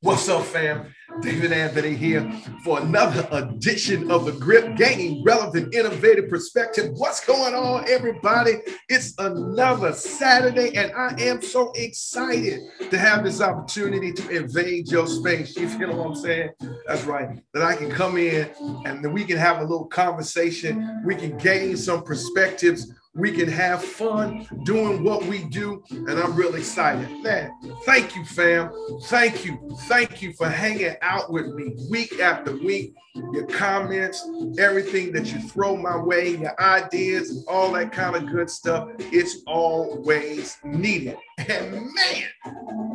[0.00, 0.94] What's up, fam?
[1.22, 2.30] David Anthony here
[2.62, 6.92] for another edition of the Grip Gaining Relevant Innovative Perspective.
[6.92, 8.58] What's going on, everybody?
[8.88, 15.08] It's another Saturday, and I am so excited to have this opportunity to invade your
[15.08, 15.56] space.
[15.56, 16.50] You feel what I'm saying?
[16.86, 17.40] That's right.
[17.52, 18.48] That I can come in
[18.84, 21.02] and we can have a little conversation.
[21.04, 25.82] We can gain some perspectives we can have fun doing what we do.
[25.90, 27.10] And I'm really excited.
[27.22, 27.50] Man,
[27.84, 28.70] thank you, fam.
[29.04, 29.58] Thank you.
[29.88, 32.94] Thank you for hanging out with me week after week.
[33.32, 34.24] Your comments,
[34.58, 38.90] everything that you throw my way, your ideas, all that kind of good stuff.
[38.98, 41.16] It's always needed.
[41.38, 42.28] And man,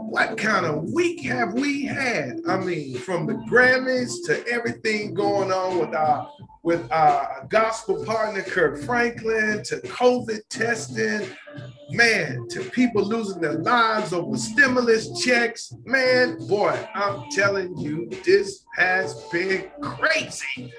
[0.09, 2.39] what kind of week have we had?
[2.47, 6.29] I mean, from the Grammys to everything going on with our
[6.63, 11.27] with our gospel partner Kirk Franklin to COVID testing,
[11.91, 15.73] man, to people losing their lives over stimulus checks.
[15.83, 20.73] Man, boy, I'm telling you, this has been crazy.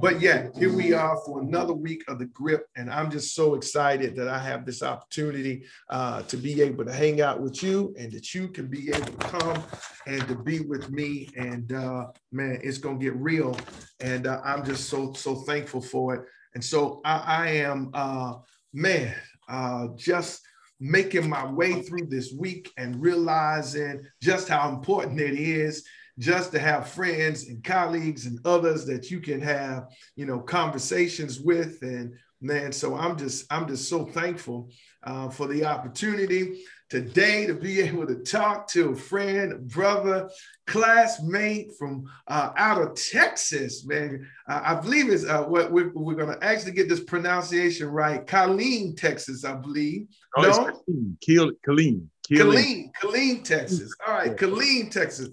[0.00, 2.66] But yeah, here we are for another week of the grip.
[2.76, 6.92] And I'm just so excited that I have this opportunity uh, to be able to
[6.92, 9.62] hang out with you and that you can be able to come
[10.06, 11.28] and to be with me.
[11.36, 13.58] And uh, man, it's going to get real.
[13.98, 16.24] And uh, I'm just so, so thankful for it.
[16.54, 18.34] And so I, I am, uh,
[18.72, 19.16] man,
[19.48, 20.42] uh, just
[20.78, 25.84] making my way through this week and realizing just how important it is
[26.18, 31.40] just to have friends and colleagues and others that you can have, you know, conversations
[31.40, 31.80] with.
[31.82, 34.70] And man, so I'm just, I'm just so thankful
[35.04, 36.60] uh, for the opportunity
[36.90, 40.28] today to be able to talk to a friend, brother,
[40.66, 44.26] classmate from uh, out of Texas, man.
[44.48, 48.26] Uh, I believe it's uh, what we're, we're going to actually get this pronunciation right.
[48.26, 50.08] Killeen, Texas, I believe.
[50.36, 50.82] Oh, no?
[51.26, 51.56] Killeen.
[51.66, 52.08] Killeen.
[52.30, 53.94] Killeen, Killeen, Texas.
[54.06, 55.30] All right, Killeen, Texas.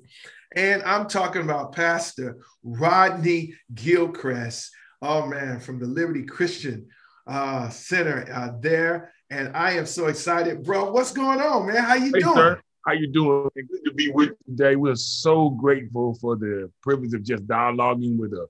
[0.55, 4.71] And I'm talking about Pastor Rodney Gilchrist.
[5.01, 6.87] Oh man, from the Liberty Christian
[7.27, 9.13] uh, Center uh, there.
[9.29, 10.91] And I am so excited, bro.
[10.91, 11.83] What's going on, man?
[11.83, 12.35] How you hey, doing?
[12.35, 12.61] Sir.
[12.85, 13.49] How you doing?
[13.55, 14.75] Good to be with you today.
[14.75, 18.47] We're so grateful for the privilege of just dialoguing with a,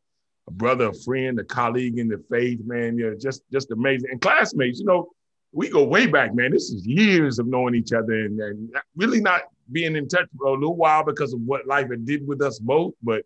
[0.48, 2.98] a brother, a friend, a colleague in the faith, man.
[3.00, 4.10] Yeah, just just amazing.
[4.12, 5.10] And classmates, you know,
[5.54, 6.52] we go way back, man.
[6.52, 10.48] This is years of knowing each other and, and really not being in touch for
[10.48, 12.94] a little while because of what life had did with us both.
[13.02, 13.24] But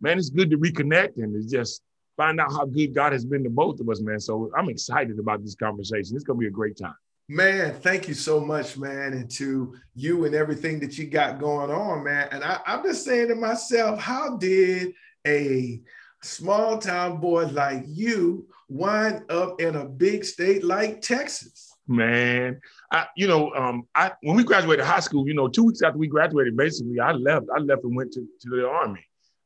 [0.00, 1.82] man, it's good to reconnect and to just
[2.16, 4.20] find out how good God has been to both of us, man.
[4.20, 6.16] So I'm excited about this conversation.
[6.16, 6.94] It's gonna be a great time.
[7.28, 11.70] Man, thank you so much, man, and to you and everything that you got going
[11.70, 12.28] on, man.
[12.30, 14.92] And I, I'm just saying to myself, how did
[15.26, 15.80] a
[16.22, 21.71] small town boy like you wind up in a big state like Texas?
[21.86, 22.60] Man.
[22.90, 25.98] I, you know, um, I when we graduated high school, you know, two weeks after
[25.98, 27.46] we graduated, basically, I left.
[27.54, 29.04] I left and went to, to the army.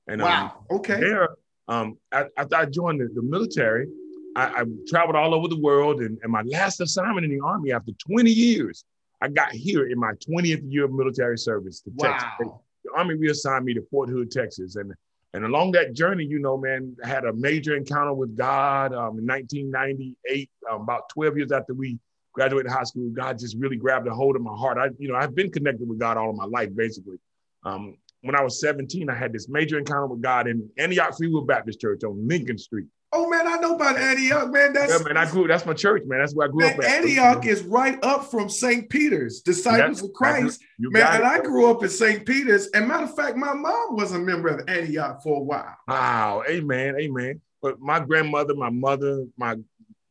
[0.09, 1.01] And wow, um, okay.
[1.01, 1.29] There,
[1.69, 3.89] um, after I joined the, the military,
[4.37, 7.73] I, I, traveled all over the world, and, and my last assignment in the army,
[7.73, 8.85] after 20 years,
[9.21, 12.13] I got here in my 20th year of military service to wow.
[12.13, 12.53] Texas.
[12.85, 14.93] The army reassigned me to Fort Hood, Texas, and
[15.37, 19.19] and along that journey, you know, man, I had a major encounter with God um,
[19.19, 21.99] in 1998, um, about 12 years after we
[22.37, 24.79] graduated high school, God just really grabbed a hold of my heart.
[24.79, 27.17] I, you know, I've been connected with God all of my life, basically.
[27.65, 31.29] Um, when I was 17, I had this major encounter with God in Antioch Free
[31.29, 32.87] Will Baptist Church on Lincoln Street.
[33.13, 34.73] Oh man, I know about Antioch, man.
[34.73, 35.17] That's yeah, man.
[35.17, 35.47] I grew.
[35.47, 36.19] That's my church, man.
[36.19, 36.85] That's where I grew man, up.
[36.85, 36.91] At.
[36.91, 38.91] Antioch is right up from St.
[38.91, 41.17] Peter's, Disciples of Christ, man.
[41.17, 42.27] And I grew up in St.
[42.27, 42.67] Peter's.
[42.75, 45.77] And matter of fact, my mom was a member of Antioch for a while.
[45.89, 47.41] Wow, amen, amen.
[47.63, 49.57] But my grandmother, my mother, my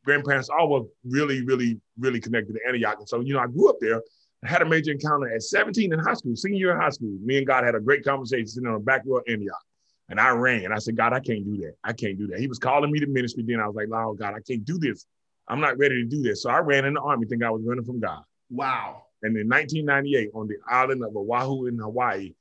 [0.06, 2.96] grandparents all were really, really, really connected to Antioch.
[2.98, 4.00] And so, you know, I grew up there.
[4.44, 7.18] I had a major encounter at 17 in high school, senior year in high school.
[7.22, 9.60] Me and God had a great conversation sitting on the back row of Antioch.
[10.08, 10.72] And I ran.
[10.72, 11.74] I said, God, I can't do that.
[11.82, 12.38] I can't do that.
[12.38, 13.42] He was calling me to ministry.
[13.44, 15.04] Then I was like, oh, God, I can't do this.
[15.48, 16.42] I'm not ready to do this.
[16.42, 18.22] So I ran in the army thinking I was running from God.
[18.48, 19.02] Wow.
[19.22, 22.34] And in 1998, on the island of Oahu in Hawaii,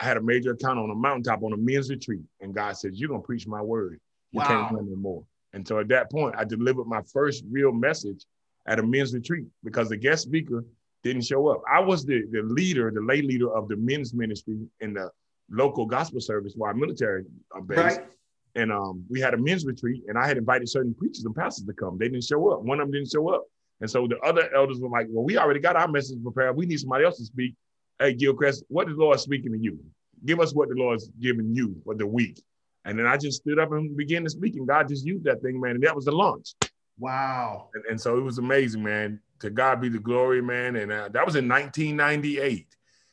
[0.00, 2.22] I had a major encounter on a mountaintop on a men's retreat.
[2.40, 4.00] And God said, You're going to preach my word.
[4.32, 4.46] You wow.
[4.46, 5.24] can't run anymore.
[5.56, 8.26] And so at that point, I delivered my first real message
[8.68, 10.62] at a men's retreat because the guest speaker
[11.02, 11.62] didn't show up.
[11.72, 15.10] I was the, the leader, the lay leader of the men's ministry in the
[15.50, 17.80] local gospel service where our military are based.
[17.80, 18.06] Right.
[18.54, 21.64] And um, we had a men's retreat, and I had invited certain preachers and pastors
[21.64, 21.96] to come.
[21.96, 22.60] They didn't show up.
[22.60, 23.44] One of them didn't show up.
[23.80, 26.54] And so the other elders were like, Well, we already got our message prepared.
[26.54, 27.54] We need somebody else to speak.
[27.98, 29.78] Hey, Gilchrist, what is the Lord speaking to you?
[30.26, 32.42] Give us what the Lord's giving you for the week.
[32.86, 35.42] And then I just stood up and began to speak, and God just used that
[35.42, 35.72] thing, man.
[35.72, 36.54] And that was the launch.
[36.98, 37.68] Wow.
[37.74, 39.20] And, and so it was amazing, man.
[39.40, 40.76] To God be the glory, man.
[40.76, 42.66] And uh, that was in 1998.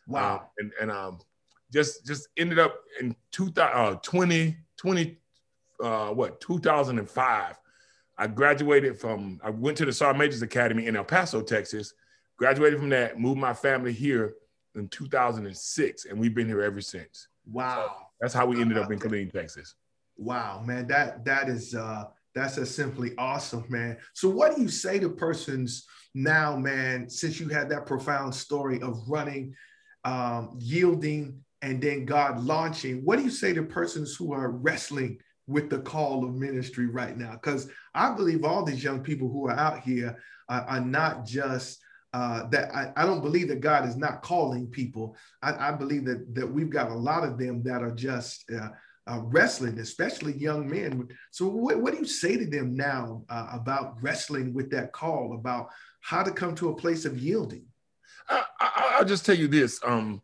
[0.08, 0.36] Wow.
[0.36, 1.20] Uh, and and um,
[1.72, 5.18] just just ended up in 2000, uh, 20, 20
[5.84, 7.60] uh, what 2005.
[8.16, 11.94] I graduated from I went to the Sergeant Majors Academy in El Paso, Texas.
[12.38, 14.36] Graduated from that, moved my family here
[14.76, 17.28] in 2006, and we've been here ever since.
[17.46, 17.96] Wow.
[17.98, 19.76] So that's how we ended up in Killeen, Texas.
[20.16, 23.98] Wow, man, that that is uh that's just simply awesome, man.
[24.14, 25.86] So what do you say to persons
[26.16, 29.54] now, man, since you had that profound story of running,
[30.06, 35.20] um, yielding, and then God launching, what do you say to persons who are wrestling
[35.48, 37.34] with the call of ministry right now?
[37.34, 40.18] Because I believe all these young people who are out here
[40.48, 41.83] are, are not just
[42.14, 45.16] uh, that I, I, don't believe that God is not calling people.
[45.42, 48.70] I, I, believe that that we've got a lot of them that are just uh,
[49.08, 51.08] uh, wrestling, especially young men.
[51.32, 55.34] So, what, what do you say to them now uh, about wrestling with that call,
[55.34, 55.70] about
[56.02, 57.66] how to come to a place of yielding?
[58.30, 59.80] I, will just tell you this.
[59.84, 60.22] Um,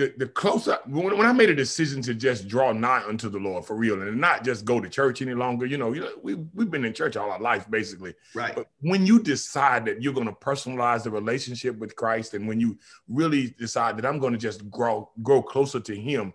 [0.00, 3.38] the, the closer when, when I made a decision to just draw nigh unto the
[3.38, 6.12] Lord for real and not just go to church any longer, you know, you know,
[6.22, 8.14] we we've been in church all our life basically.
[8.34, 8.54] Right.
[8.54, 12.58] But when you decide that you're going to personalize the relationship with Christ, and when
[12.58, 16.32] you really decide that I'm going to just grow grow closer to Him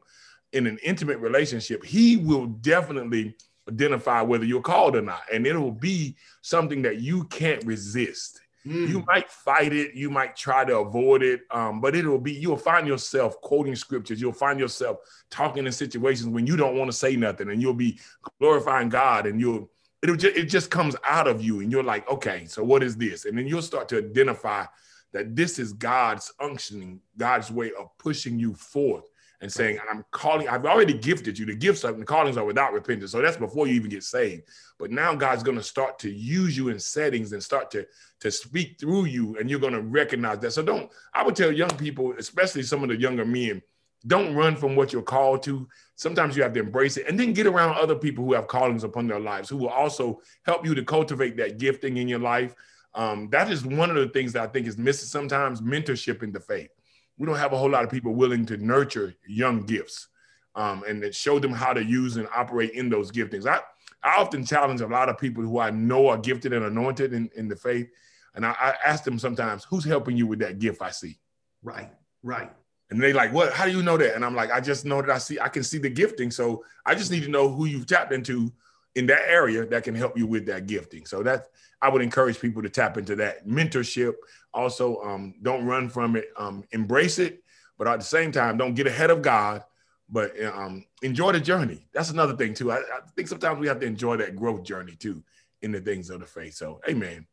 [0.54, 3.36] in an intimate relationship, He will definitely
[3.68, 8.42] identify whether you're called or not, and it will be something that you can't resist.
[8.66, 8.90] Mm.
[8.90, 12.58] You might fight it, you might try to avoid it, um, but it'll be you'll
[12.58, 14.20] find yourself quoting scriptures.
[14.20, 14.98] You'll find yourself
[15.30, 18.00] talking in situations when you don't want to say nothing, and you'll be
[18.40, 19.70] glorifying God, and you'll
[20.02, 22.98] it'll just, it just comes out of you, and you're like, okay, so what is
[22.98, 23.26] this?
[23.26, 24.66] And then you'll start to identify
[25.14, 29.06] that this is God's unctioning, God's way of pushing you forth
[29.42, 31.46] and saying, I'm calling, I've already gifted you.
[31.46, 33.12] The gifts of the callings are without repentance.
[33.12, 34.44] So that's before you even get saved.
[34.80, 37.86] But now God's going to start to use you in settings and start to,
[38.22, 40.52] to speak through you, and you're going to recognize that.
[40.52, 43.62] So don't, I would tell young people, especially some of the younger men,
[44.08, 45.68] don't run from what you're called to.
[45.96, 48.84] Sometimes you have to embrace it and then get around other people who have callings
[48.84, 52.54] upon their lives who will also help you to cultivate that gifting in your life.
[52.94, 56.32] Um, that is one of the things that I think is missing sometimes mentorship in
[56.32, 56.70] the faith
[57.18, 60.08] we don't have a whole lot of people willing to nurture young gifts
[60.56, 63.48] um, and then show them how to use and operate in those giftings.
[63.48, 63.60] I,
[64.04, 67.30] I often challenge a lot of people who I know are gifted and anointed in,
[67.36, 67.88] in the faith.
[68.36, 71.18] And I, I ask them sometimes, who's helping you with that gift I see?
[71.64, 71.90] Right,
[72.22, 72.52] right.
[72.92, 73.54] And they like, what?
[73.54, 74.16] How do you know that?
[74.16, 76.30] And I'm like, I just know that I see, I can see the gifting.
[76.30, 78.52] So I just need to know who you've tapped into
[78.94, 81.06] in that area that can help you with that gifting.
[81.06, 81.48] So that
[81.82, 84.14] I would encourage people to tap into that mentorship.
[84.56, 86.30] Also, um, don't run from it.
[86.38, 87.44] Um, embrace it,
[87.78, 89.64] but at the same time, don't get ahead of God.
[90.10, 91.88] But um, enjoy the journey.
[91.94, 92.72] That's another thing too.
[92.72, 95.24] I, I, think sometimes we have to enjoy that growth journey too
[95.62, 96.54] in the things of the faith.
[96.54, 97.26] So, Amen.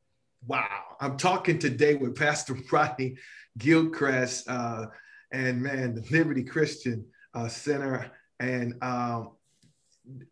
[0.46, 3.16] Wow, I'm talking today with Pastor Rodney
[3.58, 4.86] Gilchrist, uh,
[5.30, 7.04] and man, the Liberty Christian
[7.34, 8.10] uh, Center,
[8.40, 9.32] and um,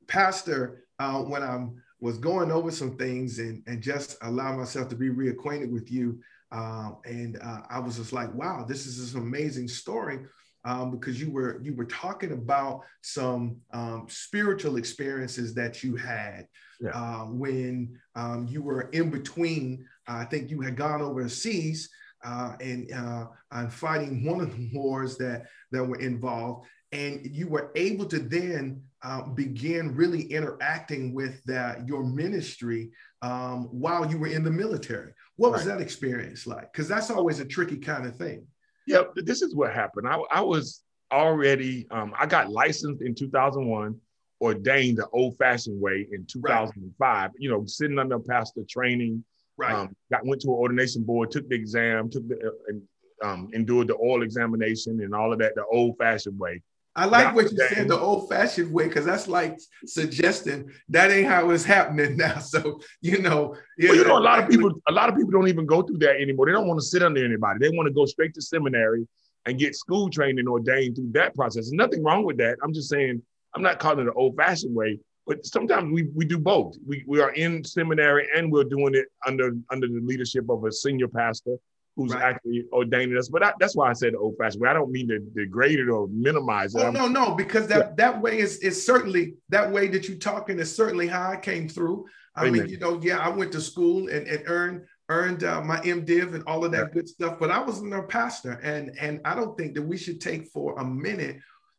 [0.09, 0.85] Pastor.
[0.99, 5.11] Uh, when I'm was going over some things and, and just allow myself to be
[5.11, 6.19] reacquainted with you.
[6.53, 10.21] Um, and uh, I was just like, wow, this is an amazing story
[10.65, 16.47] um, because you were you were talking about some um, spiritual experiences that you had
[16.81, 16.91] yeah.
[16.91, 19.87] uh, when um, you were in between.
[20.09, 21.89] Uh, I think you had gone overseas
[22.25, 27.49] uh, and uh, and fighting one of the wars that that were involved, and you
[27.49, 32.91] were able to then uh, begin really interacting with that your ministry
[33.23, 35.13] um, while you were in the military.
[35.41, 36.71] What was that experience like?
[36.71, 38.47] Because that's always a tricky kind of thing.
[38.87, 40.07] Yeah, this is what happened.
[40.07, 43.99] I, I was already um, I got licensed in 2001,
[44.43, 46.93] ordained the old-fashioned way in 2005.
[46.99, 47.31] Right.
[47.39, 49.25] You know, sitting under pastor training.
[49.57, 49.73] Right.
[49.73, 52.83] Um, got went to an ordination board, took the exam, took the uh, and
[53.23, 56.61] um, endured the oil examination and all of that the old-fashioned way.
[56.97, 61.29] I like what you said the old fashioned way because that's like suggesting that ain't
[61.29, 62.39] how it's happening now.
[62.39, 65.31] So you know, yeah, well, you know, a lot of people, a lot of people
[65.31, 66.47] don't even go through that anymore.
[66.47, 67.59] They don't want to sit under anybody.
[67.61, 69.07] They want to go straight to seminary
[69.47, 71.67] and get school trained and ordained through that process.
[71.67, 72.59] There's nothing wrong with that.
[72.63, 73.23] I'm just saying,
[73.55, 76.77] I'm not calling it the old fashioned way, but sometimes we we do both.
[76.85, 80.73] We we are in seminary and we're doing it under under the leadership of a
[80.73, 81.57] senior pastor
[81.97, 82.23] who's right.
[82.23, 83.29] actually ordaining us.
[83.29, 84.69] But I, that's why I said old fashioned way.
[84.69, 86.83] I don't mean to degrade it or minimize it.
[86.83, 87.95] Oh, no, no, because that yeah.
[87.97, 91.69] that way is is certainly that way that you're talking is certainly how I came
[91.69, 92.07] through.
[92.35, 92.63] I Amen.
[92.63, 96.35] mean, you know, yeah, I went to school and, and earned earned uh, my MDiv
[96.35, 96.95] and all of that yeah.
[96.95, 100.21] good stuff, but I wasn't a pastor, and and I don't think that we should
[100.21, 101.39] take for a minute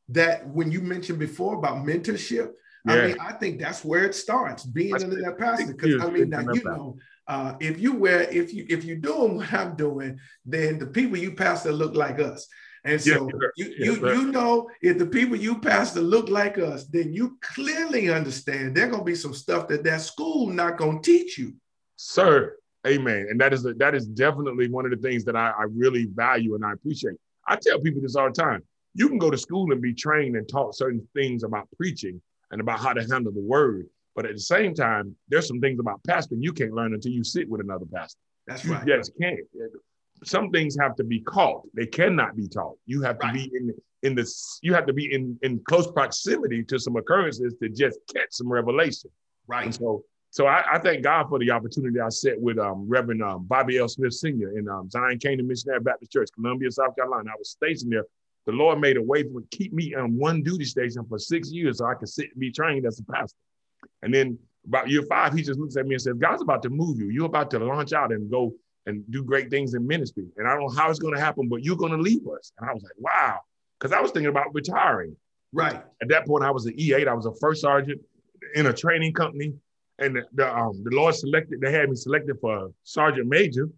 [0.09, 2.51] that when you mentioned before about mentorship.
[2.83, 2.93] Yeah.
[2.93, 5.73] I mean, I think that's where it starts, being under that pastor.
[5.73, 6.97] Because I mean, now you know,
[7.27, 11.17] uh, if you wear, if you if you're doing what I'm doing, then the people
[11.17, 12.47] you pastor look like us.
[12.83, 17.13] And so you, you, you know, if the people you pastor look like us, then
[17.13, 21.53] you clearly understand there gonna be some stuff that that school not gonna teach you.
[21.95, 22.55] Sir,
[22.87, 23.27] amen.
[23.29, 26.07] And that is a, that is definitely one of the things that I, I really
[26.13, 27.15] value and I appreciate.
[27.47, 28.63] I tell people this all the time.
[28.95, 32.59] You can go to school and be trained and taught certain things about preaching and
[32.59, 33.87] about how to handle the word.
[34.15, 37.23] But at the same time, there's some things about pastoring you can't learn until you
[37.23, 38.19] sit with another pastor.
[38.47, 38.85] That's right.
[38.85, 39.39] You just can't
[40.23, 41.63] some things have to be caught.
[41.73, 42.77] They cannot be taught.
[42.85, 44.59] You have to be in in this.
[44.61, 48.51] You have to be in in close proximity to some occurrences to just catch some
[48.51, 49.09] revelation.
[49.47, 49.65] Right.
[49.65, 53.23] And so, so I, I thank God for the opportunity I set with um, Reverend
[53.23, 53.87] um, Bobby L.
[53.87, 54.57] Smith Sr.
[54.57, 57.31] in um, Zion Canaan Missionary Baptist Church, Columbia, South Carolina.
[57.31, 58.05] I was stationed there.
[58.45, 61.77] The Lord made a way to keep me on one duty station for six years
[61.77, 63.37] so I could sit and be trained as a pastor.
[64.01, 66.69] And then about year five, he just looks at me and says, God's about to
[66.69, 67.09] move you.
[67.09, 68.53] You're about to launch out and go
[68.85, 70.25] and do great things in ministry.
[70.37, 72.51] And I don't know how it's going to happen, but you're going to leave us.
[72.59, 73.39] And I was like, wow.
[73.79, 75.15] Because I was thinking about retiring.
[75.53, 75.81] Right.
[76.01, 77.07] At that point, I was an E8.
[77.07, 78.01] I was a first sergeant
[78.55, 79.53] in a training company.
[79.99, 83.69] And the, the, um, the Lord selected, they had me selected for sergeant major.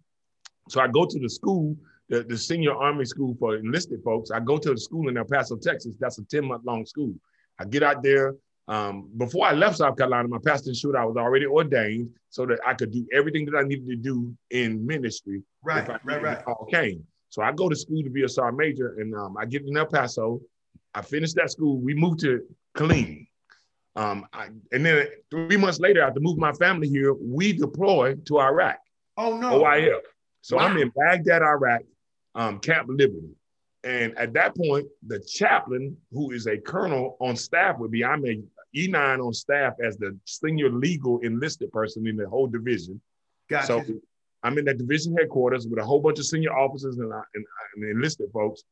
[0.68, 1.76] So I go to the school,
[2.08, 4.30] the, the senior army school for enlisted folks.
[4.30, 5.96] I go to the school in El Paso, Texas.
[5.98, 7.14] That's a 10 month long school.
[7.58, 8.34] I get out there.
[8.66, 12.60] Um, before I left South Carolina, my pastor ensured I was already ordained so that
[12.66, 15.42] I could do everything that I needed to do in ministry.
[15.62, 16.44] Right, right, right.
[16.70, 17.04] Came.
[17.28, 19.76] So I go to school to be a sergeant major, and um, I get in
[19.76, 20.40] El Paso.
[20.94, 21.78] I finished that school.
[21.78, 22.42] We moved to
[22.76, 23.26] Killeen.
[23.96, 28.40] Um, I, and then three months later, after moving my family here, we deployed to
[28.40, 28.78] Iraq.
[29.16, 29.62] Oh no!
[29.62, 30.00] OIF.
[30.40, 30.64] So wow.
[30.64, 31.82] I'm in Baghdad, Iraq,
[32.34, 33.34] um, Camp Liberty.
[33.84, 38.24] And at that point, the chaplain, who is a colonel on staff with me, I'm
[38.26, 38.40] a
[38.74, 43.00] E9 on staff as the senior legal enlisted person in the whole division.
[43.48, 43.66] Gotcha.
[43.66, 43.84] So
[44.42, 47.44] I'm in that division headquarters with a whole bunch of senior officers and, and,
[47.76, 48.62] and enlisted folks.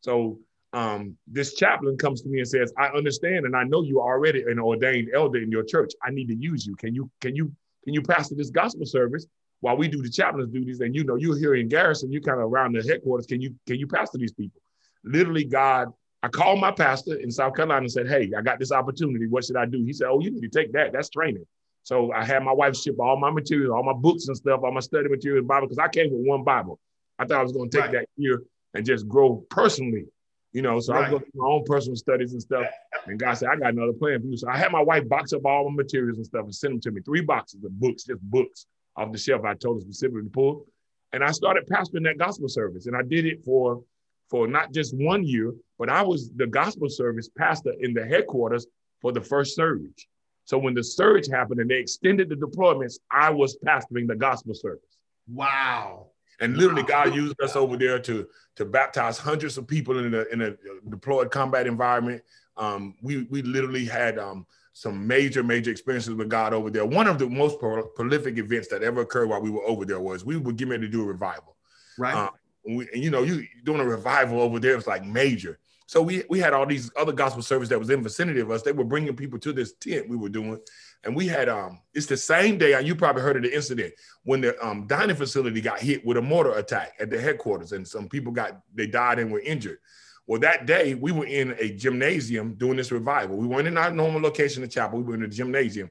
[0.00, 0.38] So
[0.72, 4.14] um, this chaplain comes to me and says, "I understand, and I know you are
[4.14, 5.92] already an ordained elder in your church.
[6.02, 6.74] I need to use you.
[6.76, 7.52] Can you can you
[7.84, 9.26] can you pastor this gospel service
[9.60, 10.80] while we do the chaplain's duties?
[10.80, 13.26] And you know you're here in Garrison, you're kind of around the headquarters.
[13.26, 14.60] Can you can you pastor these people?
[15.04, 15.88] Literally, God
[16.22, 19.26] I called my pastor in South Carolina and said, Hey, I got this opportunity.
[19.26, 19.82] What should I do?
[19.84, 20.92] He said, Oh, you need to take that.
[20.92, 21.46] That's training.
[21.82, 24.72] So I had my wife ship all my materials, all my books and stuff, all
[24.72, 26.78] my study materials, Bible, because I came with one Bible.
[27.18, 27.92] I thought I was going to take right.
[28.00, 28.42] that year
[28.74, 30.06] and just grow personally,
[30.52, 30.78] you know.
[30.78, 30.98] So right.
[30.98, 32.66] I was going through my own personal studies and stuff.
[33.06, 34.36] And God said, I got another plan for you.
[34.36, 36.80] So I had my wife box up all my materials and stuff and send them
[36.82, 37.00] to me.
[37.00, 40.66] Three boxes of books, just books off the shelf I told her specifically to pull.
[41.12, 42.86] And I started pastoring that gospel service.
[42.86, 43.82] And I did it for
[44.30, 45.52] for not just one year,
[45.82, 48.68] but I was the gospel service pastor in the headquarters
[49.00, 50.06] for the first surge.
[50.44, 54.54] So when the surge happened and they extended the deployments, I was pastoring the gospel
[54.54, 55.00] service.
[55.26, 56.10] Wow.
[56.38, 57.06] And literally, wow.
[57.06, 60.54] God used us over there to to baptize hundreds of people in a in a
[60.88, 62.22] deployed combat environment.
[62.56, 66.86] Um, we we literally had um, some major major experiences with God over there.
[66.86, 69.98] One of the most pro- prolific events that ever occurred while we were over there
[70.00, 71.56] was we were getting ready to do a revival.
[71.98, 72.14] Right.
[72.14, 72.30] Um,
[72.64, 75.58] we, and you know, you doing a revival over there, it's like major.
[75.86, 78.62] So we we had all these other gospel service that was in vicinity of us.
[78.62, 80.58] They were bringing people to this tent we were doing,
[81.04, 81.80] and we had um.
[81.94, 85.60] It's the same day, you probably heard of the incident when the um dining facility
[85.60, 89.18] got hit with a mortar attack at the headquarters, and some people got they died
[89.18, 89.78] and were injured.
[90.26, 93.36] Well, that day we were in a gymnasium doing this revival.
[93.36, 94.98] We weren't in our normal location, the chapel.
[94.98, 95.90] We were in a gymnasium,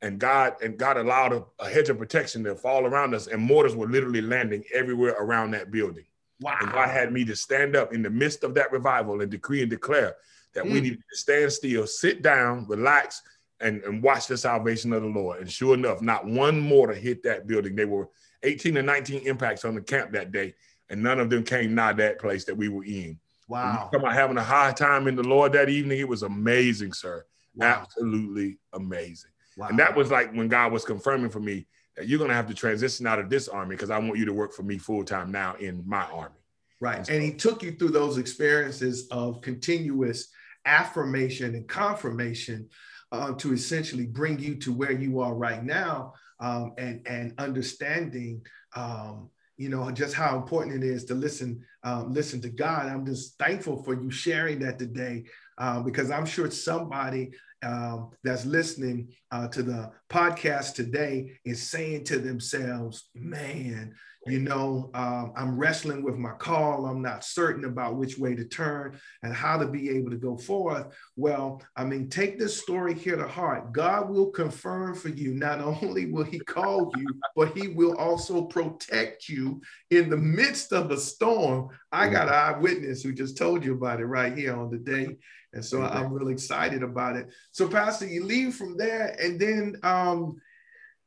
[0.00, 3.42] and God and God allowed a, a hedge of protection to fall around us, and
[3.42, 6.04] mortars were literally landing everywhere around that building.
[6.42, 6.58] Wow.
[6.60, 9.62] And God had me to stand up in the midst of that revival and decree
[9.62, 10.16] and declare
[10.54, 10.72] that mm.
[10.72, 13.22] we need to stand still, sit down, relax,
[13.60, 15.40] and, and watch the salvation of the Lord.
[15.40, 17.76] And sure enough, not one mortar hit that building.
[17.76, 18.08] There were
[18.42, 20.54] 18 and 19 impacts on the camp that day,
[20.90, 23.18] and none of them came nigh that place that we were in.
[23.48, 23.88] Wow.
[23.92, 25.98] Come about having a high time in the Lord that evening.
[25.98, 27.24] It was amazing, sir.
[27.54, 27.82] Wow.
[27.82, 29.30] Absolutely amazing.
[29.56, 29.68] Wow.
[29.68, 31.66] And that was like when God was confirming for me
[32.04, 34.32] you're going to have to transition out of this army because I want you to
[34.32, 36.36] work for me full time now in my army.
[36.80, 36.98] Right.
[36.98, 40.28] And, so, and he took you through those experiences of continuous
[40.64, 42.68] affirmation and confirmation
[43.12, 48.42] uh, to essentially bring you to where you are right now um, and, and understanding.
[48.74, 53.04] Um, you know just how important it is to listen um, listen to god i'm
[53.04, 55.24] just thankful for you sharing that today
[55.58, 57.30] uh, because i'm sure somebody
[57.62, 64.88] um, that's listening uh, to the podcast today is saying to themselves, man, You know,
[64.94, 66.86] um, I'm wrestling with my call.
[66.86, 70.36] I'm not certain about which way to turn and how to be able to go
[70.36, 70.94] forth.
[71.16, 73.72] Well, I mean, take this story here to heart.
[73.72, 75.34] God will confirm for you.
[75.34, 80.72] Not only will He call you, but He will also protect you in the midst
[80.72, 81.70] of a storm.
[81.90, 85.16] I got an eyewitness who just told you about it right here on the day.
[85.52, 87.28] And so I'm really excited about it.
[87.50, 90.40] So, Pastor, you leave from there and then um,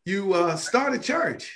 [0.05, 1.51] you uh, start a church.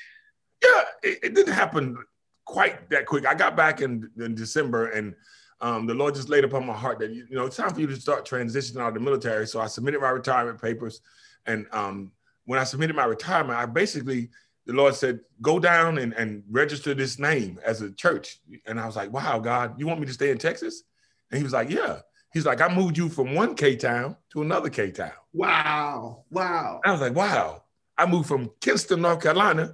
[0.63, 1.98] Yeah, it, it, didn't happen
[2.46, 3.27] quite that quick.
[3.27, 5.13] I got back in, in December and
[5.62, 7.88] um, the Lord just laid upon my heart that, you know, it's time for you
[7.88, 9.46] to start transitioning out of the military.
[9.46, 11.01] So I submitted my retirement papers.
[11.46, 12.12] And um,
[12.46, 14.29] when I submitted my retirement, I basically,
[14.65, 18.39] the Lord said, go down and, and register this name as a church.
[18.65, 20.84] And I was like, wow, God, you want me to stay in Texas?
[21.29, 22.00] And he was like, yeah.
[22.31, 25.12] He's like, I moved you from one K town to another K town.
[25.33, 26.25] Wow.
[26.29, 26.81] Wow.
[26.86, 27.63] I was like, wow.
[27.98, 29.74] I moved from Kinston, North Carolina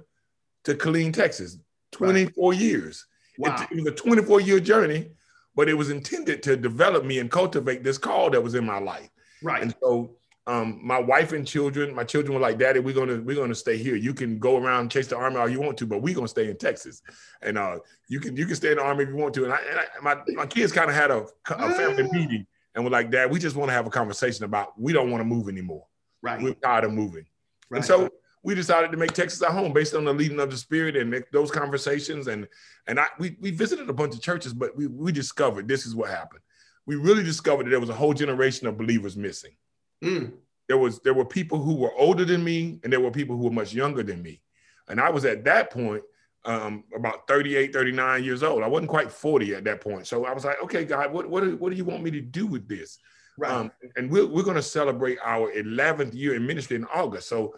[0.64, 1.58] to Killeen, Texas,
[1.92, 2.60] 24 right.
[2.60, 3.06] years.
[3.38, 3.56] Wow.
[3.70, 5.10] It, it was a 24 year journey,
[5.54, 8.78] but it was intended to develop me and cultivate this call that was in my
[8.78, 9.10] life.
[9.42, 9.62] Right.
[9.62, 10.16] And so
[10.48, 13.76] um, my wife and children, my children were like, Daddy, we're gonna we're gonna stay
[13.76, 13.96] here.
[13.96, 16.48] You can go around chase the army all you want to, but we're gonna stay
[16.48, 17.02] in Texas.
[17.42, 19.44] And uh, you can you can stay in the army if you want to.
[19.44, 22.84] And, I, and I, my my kids kind of had a, a family meeting and
[22.84, 25.24] were like, Dad, we just want to have a conversation about we don't want to
[25.24, 25.84] move anymore.
[26.22, 26.40] Right.
[26.40, 27.26] We're tired of moving.
[27.68, 27.78] Right.
[27.78, 28.08] And so
[28.44, 31.24] we decided to make Texas our home based on the leading of the spirit and
[31.32, 32.28] those conversations.
[32.28, 32.46] And
[32.86, 35.96] and I we, we visited a bunch of churches, but we we discovered this is
[35.96, 36.42] what happened.
[36.86, 39.56] We really discovered that there was a whole generation of believers missing.
[40.04, 40.32] Mm.
[40.68, 43.44] There was there were people who were older than me, and there were people who
[43.44, 44.42] were much younger than me.
[44.88, 46.02] And I was at that point
[46.46, 48.62] um, about 38, 39 years old.
[48.62, 50.06] I wasn't quite 40 at that point.
[50.06, 52.20] So I was like, okay, God, what, what, do, what do you want me to
[52.20, 52.98] do with this?
[53.36, 53.50] Right.
[53.50, 57.28] Um, and we're, we're going to celebrate our 11th year in ministry in August.
[57.28, 57.54] So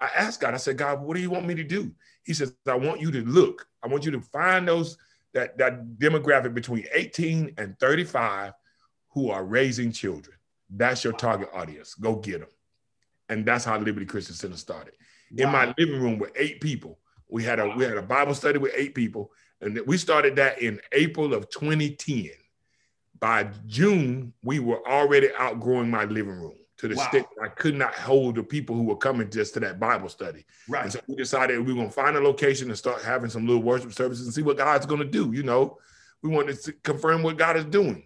[0.00, 1.92] I asked God, I said, God, what do you want me to do?
[2.24, 3.66] He says, I want you to look.
[3.82, 4.98] I want you to find those,
[5.34, 8.52] that, that demographic between 18 and 35
[9.10, 10.36] who are raising children.
[10.74, 11.94] That's your target audience.
[11.94, 12.48] Go get them.
[13.28, 14.94] And that's how Liberty Christian Center started.
[15.32, 15.44] Wow.
[15.44, 16.98] In my living room with eight people.
[17.28, 20.60] We had a we had a Bible study with eight people, and we started that
[20.60, 22.30] in April of 2010.
[23.18, 27.04] By June, we were already outgrowing my living room to the wow.
[27.04, 30.44] extent I could not hold the people who were coming just to that Bible study.
[30.68, 30.82] Right.
[30.82, 33.46] And so we decided we were going to find a location and start having some
[33.46, 35.32] little worship services and see what God's going to do.
[35.32, 35.78] You know,
[36.22, 38.02] we wanted to confirm what God is doing.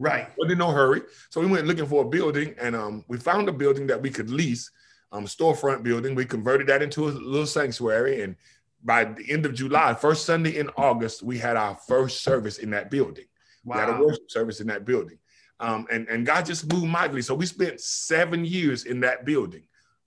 [0.00, 0.28] Right.
[0.38, 1.02] But in no hurry.
[1.28, 4.08] So we went looking for a building and um, we found a building that we
[4.08, 4.70] could lease,
[5.12, 6.14] um, storefront building.
[6.14, 8.22] We converted that into a little sanctuary.
[8.22, 8.34] And
[8.82, 12.70] by the end of July, first Sunday in August, we had our first service in
[12.70, 13.26] that building.
[13.62, 13.74] Wow.
[13.76, 15.18] We had a worship service in that building.
[15.60, 17.20] Um, and, and God just moved mightily.
[17.20, 19.64] So we spent seven years in that building,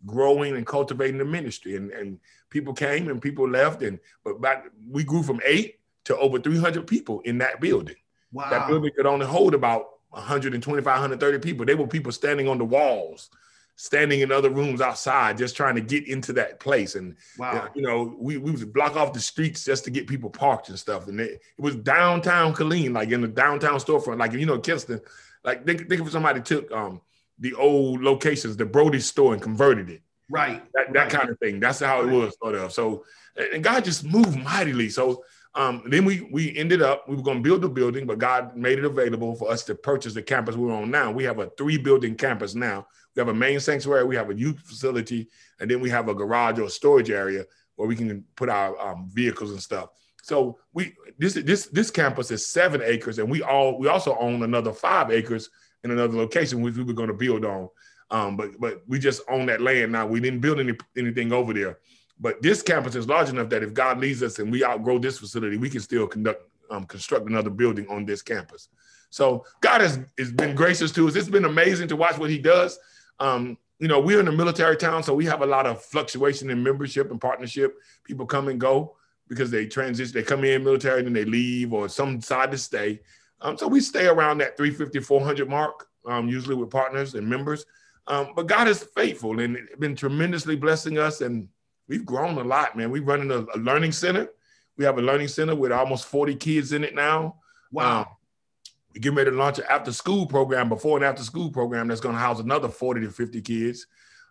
[0.07, 1.75] growing and cultivating the ministry.
[1.75, 3.83] And, and people came and people left.
[3.83, 7.95] And but by, we grew from eight to over 300 people in that building.
[8.33, 8.49] Wow.
[8.49, 11.65] That building could only hold about 125, 130 people.
[11.65, 13.29] They were people standing on the walls,
[13.75, 16.95] standing in other rooms outside, just trying to get into that place.
[16.95, 17.69] And wow.
[17.75, 20.77] you know, we, we would block off the streets just to get people parked and
[20.77, 21.07] stuff.
[21.07, 25.01] And it, it was downtown Killeen, like in the downtown storefront, like you know, Kinston.
[25.43, 27.01] Like think, think if somebody took um
[27.39, 30.01] the old locations, the Brody store, and converted it.
[30.29, 30.63] Right.
[30.73, 31.11] That, that right.
[31.11, 31.59] kind of thing.
[31.59, 32.71] That's how it was sort of.
[32.71, 33.03] So
[33.35, 34.89] and God just moved mightily.
[34.89, 35.23] So
[35.55, 38.55] um, then we we ended up we were going to build the building, but God
[38.55, 41.11] made it available for us to purchase the campus we're on now.
[41.11, 42.87] We have a three building campus now.
[43.15, 46.15] We have a main sanctuary, we have a youth facility, and then we have a
[46.15, 49.89] garage or storage area where we can put our um, vehicles and stuff.
[50.23, 54.41] So we this this this campus is seven acres, and we all we also own
[54.41, 55.49] another five acres
[55.83, 57.69] in another location which we were going to build on.
[58.09, 60.07] Um, but but we just own that land now.
[60.07, 61.77] We didn't build any anything over there.
[62.19, 65.19] But this campus is large enough that if God leads us and we outgrow this
[65.19, 68.69] facility, we can still conduct um, construct another building on this campus.
[69.09, 71.15] So God has, has been gracious to us.
[71.15, 72.79] It's been amazing to watch what He does.
[73.19, 76.49] Um, you know, we're in a military town, so we have a lot of fluctuation
[76.49, 77.75] in membership and partnership.
[78.05, 78.95] People come and go
[79.27, 82.57] because they transition, they come in military, and then they leave, or some decide to
[82.57, 83.01] stay.
[83.41, 87.65] Um, so we stay around that 350, 400 mark, um, usually with partners and members.
[88.07, 91.21] Um, but God is faithful and been tremendously blessing us.
[91.21, 91.47] And
[91.87, 92.91] we've grown a lot, man.
[92.91, 94.29] We're running a, a, learning center.
[94.77, 97.35] We have a learning center with almost 40 kids in it now.
[97.71, 98.01] Wow.
[98.01, 98.05] Um,
[98.93, 102.01] we're getting ready to launch an after school program, before and after school program that's
[102.01, 103.87] going to house another 40 to 50 kids.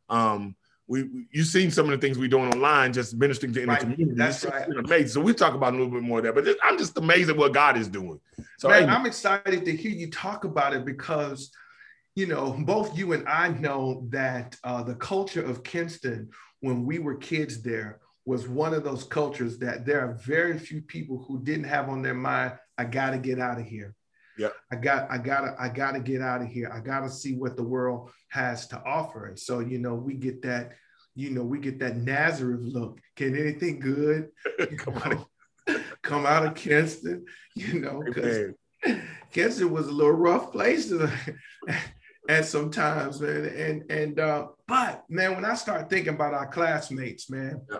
[0.08, 0.54] Um,
[0.86, 3.68] we, we you've seen some of the things we're doing online, just ministering to in
[3.68, 3.80] right.
[3.80, 4.16] the community.
[4.16, 4.68] That's right.
[4.68, 5.08] amazing.
[5.08, 7.36] So we talk about a little bit more of that, but I'm just amazed at
[7.36, 8.20] what God is doing.
[8.58, 11.50] So Man, I'm excited to hear you talk about it because,
[12.14, 16.30] you know, both you and I know that uh, the culture of Kinston
[16.62, 20.80] when we were kids there was one of those cultures that there are very few
[20.80, 23.94] people who didn't have on their mind, I got to get out of here.
[24.38, 24.48] Yeah.
[24.70, 26.72] I got, I gotta, I gotta get out of here.
[26.72, 29.26] I gotta see what the world has to offer.
[29.26, 30.72] And so, you know, we get that,
[31.14, 32.98] you know, we get that Nazareth look.
[33.16, 34.30] Can anything good
[34.78, 35.26] come, out,
[36.02, 37.26] come out of Kinston?
[37.54, 38.54] You know, because
[39.32, 40.90] Kinston was a little rough place
[42.28, 43.46] at sometimes, man.
[43.46, 47.78] And and uh, but man, when I start thinking about our classmates, man, yeah.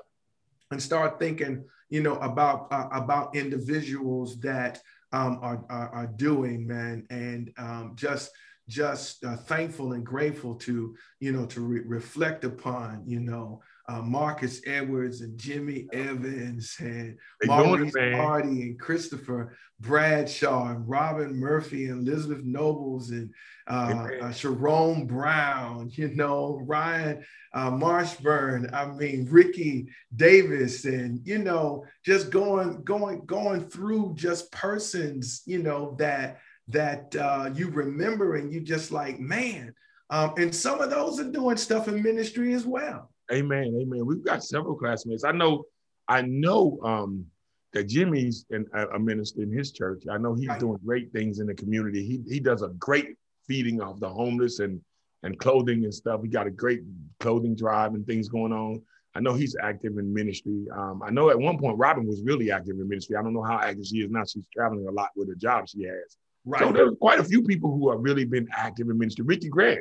[0.70, 4.80] and start thinking, you know, about uh, about individuals that
[5.12, 8.30] um, are, are, are doing, man, and um, just
[8.68, 14.00] just uh, thankful and grateful to you know to re- reflect upon you know uh,
[14.00, 22.06] Marcus Edwards and Jimmy Evans and Maurice Hardy and Christopher Bradshaw and Robin Murphy and
[22.06, 23.30] Elizabeth Nobles and
[23.66, 31.38] uh, uh, Sharon Brown, you know, Ryan uh, Marshburn, I mean, Ricky Davis, and, you
[31.38, 38.36] know, just going, going, going through just persons, you know, that, that uh, you remember
[38.36, 39.74] and you just like, man,
[40.10, 43.11] um, and some of those are doing stuff in ministry as well.
[43.32, 43.76] Amen.
[43.80, 44.06] Amen.
[44.06, 45.24] We've got several classmates.
[45.24, 45.64] I know,
[46.08, 47.24] I know um,
[47.72, 50.04] that Jimmy's in, a minister in his church.
[50.10, 50.60] I know he's right.
[50.60, 52.04] doing great things in the community.
[52.04, 53.16] He he does a great
[53.46, 54.80] feeding of the homeless and
[55.22, 56.20] and clothing and stuff.
[56.22, 56.82] He got a great
[57.20, 58.82] clothing drive and things going on.
[59.14, 60.66] I know he's active in ministry.
[60.74, 63.16] Um, I know at one point Robin was really active in ministry.
[63.16, 64.24] I don't know how active she is now.
[64.24, 66.16] She's traveling a lot with the job she has.
[66.44, 66.62] Right.
[66.62, 69.24] So there's quite a few people who have really been active in ministry.
[69.24, 69.80] Ricky Gregg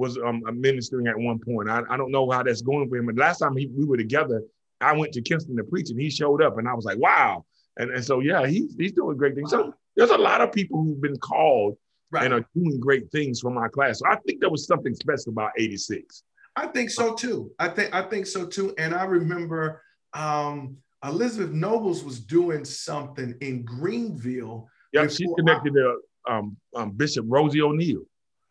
[0.00, 1.68] was um, ministering at one point.
[1.68, 3.06] I, I don't know how that's going for him.
[3.06, 4.42] But last time he, we were together,
[4.80, 7.44] I went to Kinston to preach and he showed up and I was like, wow.
[7.76, 9.50] And, and so, yeah, he's, he's doing great things.
[9.50, 11.76] So there's a lot of people who've been called
[12.10, 12.24] right.
[12.24, 13.98] and are doing great things from my class.
[13.98, 16.22] So I think there was something special about 86.
[16.56, 17.52] I think so too.
[17.58, 18.74] I think I think so too.
[18.76, 19.82] And I remember
[20.14, 24.68] um, Elizabeth Nobles was doing something in Greenville.
[24.92, 28.02] Yeah, she's connected I, to um, um, Bishop Rosie O'Neill.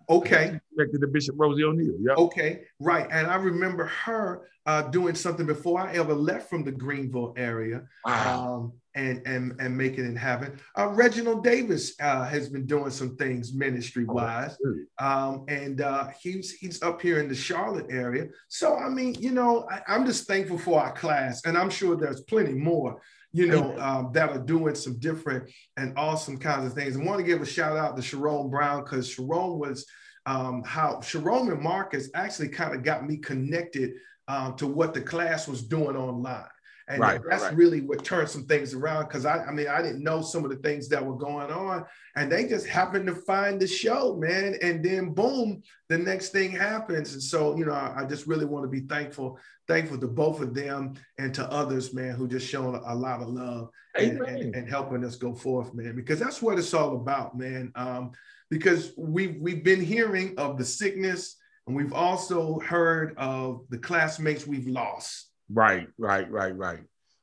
[0.10, 0.60] Okay.
[0.74, 1.98] Connected to Bishop Rosie O'Neill.
[2.00, 2.14] Yeah.
[2.14, 2.62] Okay.
[2.80, 3.08] Right.
[3.12, 7.84] And I remember her uh, doing something before I ever left from the Greenville area.
[8.06, 8.54] Wow.
[8.56, 10.60] Um, and and and making it happen.
[10.78, 16.08] Uh, Reginald Davis uh, has been doing some things ministry wise, oh, um, and uh,
[16.20, 18.28] he's he's up here in the Charlotte area.
[18.48, 21.96] So I mean, you know, I, am just thankful for our class, and I'm sure
[21.96, 23.00] there's plenty more,
[23.32, 26.98] you know, um, that are doing some different and awesome kinds of things.
[26.98, 29.86] I want to give a shout out to Sharon Brown because Sharon was
[30.26, 33.94] um, how Sharon and Marcus actually kind of got me connected
[34.28, 36.46] um, to what the class was doing online.
[36.90, 37.56] And right, that's right.
[37.56, 40.50] really what turned some things around because I, I mean, I didn't know some of
[40.50, 41.86] the things that were going on.
[42.16, 44.56] And they just happened to find the show, man.
[44.64, 47.14] And then boom, the next thing happens.
[47.14, 50.42] And so, you know, I, I just really want to be thankful, thankful to both
[50.42, 54.22] of them and to others, man, who just shown a, a lot of love and,
[54.24, 57.72] and, and, helping us go forth, man, because that's what it's all about, man.
[57.76, 58.12] Um,
[58.50, 61.36] because we've we've been hearing of the sickness
[61.68, 66.80] and we've also heard of the classmates we've lost Right, right, right, right.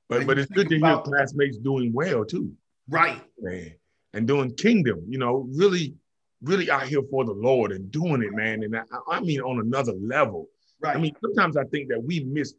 [0.08, 2.52] But and but it's good to hear classmates doing well too.
[2.88, 3.22] Right.
[3.40, 3.72] Man.
[4.14, 5.94] And doing kingdom, you know, really,
[6.42, 8.62] really out here for the Lord and doing it, man.
[8.62, 10.48] And I, I mean on another level.
[10.80, 10.96] Right.
[10.96, 12.54] I mean, sometimes I think that we miss.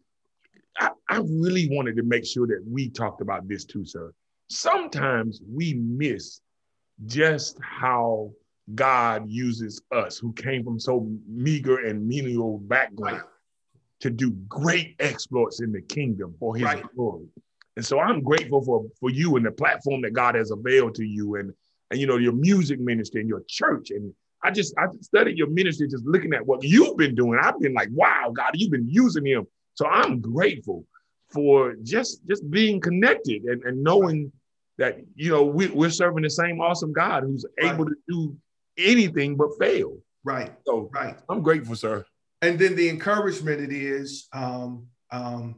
[0.79, 4.13] I, I really wanted to make sure that we talked about this too, sir.
[4.49, 6.41] Sometimes we miss
[7.05, 8.31] just how
[8.75, 13.17] God uses us who came from so meager and menial background.
[13.17, 13.25] Right
[13.99, 16.83] to do great exploits in the kingdom for his right.
[16.95, 17.25] glory.
[17.75, 21.05] And so I'm grateful for, for you and the platform that God has availed to
[21.05, 21.53] you and,
[21.91, 23.91] and you know, your music ministry and your church.
[23.91, 27.39] And I just I studied your ministry just looking at what you've been doing.
[27.41, 29.47] I've been like, wow, God, you've been using him.
[29.73, 30.85] So I'm grateful
[31.29, 34.31] for just just being connected and, and knowing
[34.77, 37.73] that you know we, we're serving the same awesome God who's right.
[37.73, 38.35] able to do
[38.77, 39.97] anything but fail.
[40.23, 40.51] Right.
[40.65, 41.17] So right.
[41.29, 42.05] I'm grateful, sir
[42.41, 45.55] and then the encouragement it is um, um,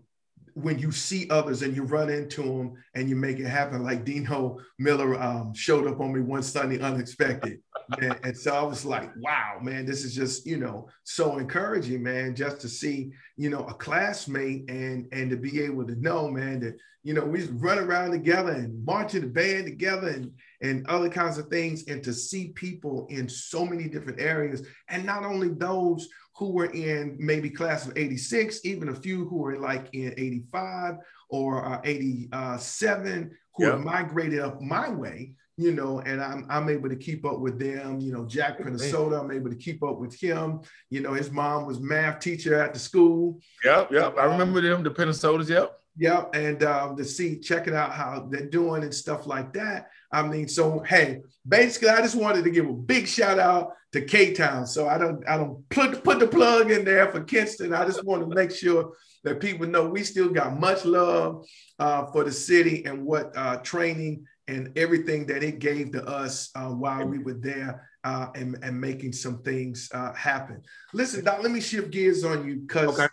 [0.53, 4.03] when you see others and you run into them and you make it happen like
[4.03, 7.59] dino miller um, showed up on me one sunday unexpected
[8.01, 12.03] and, and, so i was like wow man this is just you know so encouraging
[12.03, 16.29] man just to see you know a classmate and and to be able to know
[16.29, 20.31] man that you know we run around together and march in the band together and
[20.61, 24.65] and other kinds of things and to see people in so many different areas.
[24.89, 26.07] And not only those
[26.39, 30.95] who were in maybe class of 86, even a few who were like in 85
[31.29, 33.73] or uh, 87 who yep.
[33.73, 37.59] have migrated up my way, you know, and I'm, I'm able to keep up with
[37.59, 37.99] them.
[37.99, 40.61] You know, Jack Minnesota, I'm able to keep up with him.
[40.89, 43.41] You know, his mom was math teacher at the school.
[43.65, 44.17] Yep, yep.
[44.17, 45.77] I remember them, the Minnesotas, yep.
[45.97, 49.89] Yep, and um, to see, checking out how they're doing and stuff like that.
[50.11, 54.01] I mean, so hey, basically, I just wanted to give a big shout out to
[54.01, 54.65] K Town.
[54.65, 57.73] So I don't, I don't put put the plug in there for Kinston.
[57.73, 58.93] I just want to make sure
[59.23, 61.45] that people know we still got much love
[61.77, 66.49] uh, for the city and what uh, training and everything that it gave to us
[66.55, 70.61] uh, while we were there uh, and, and making some things uh, happen.
[70.93, 73.07] Listen, Doc, let me shift gears on you because okay.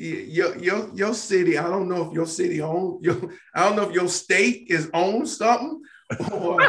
[0.00, 3.16] Your, your your city, I don't know if your city own your,
[3.54, 5.82] I don't know if your state is own something
[6.32, 6.60] or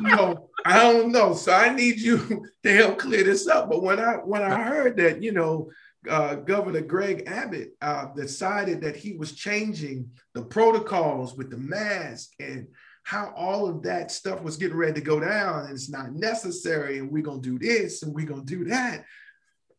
[0.00, 1.34] you know, I don't know.
[1.34, 3.68] So I need you to help clear this up.
[3.68, 5.70] But when I when I heard that, you know,
[6.08, 12.34] uh, Governor Greg Abbott uh, decided that he was changing the protocols with the mask
[12.38, 12.68] and
[13.02, 16.98] how all of that stuff was getting ready to go down and it's not necessary
[16.98, 19.04] and we're to do this and we're to do that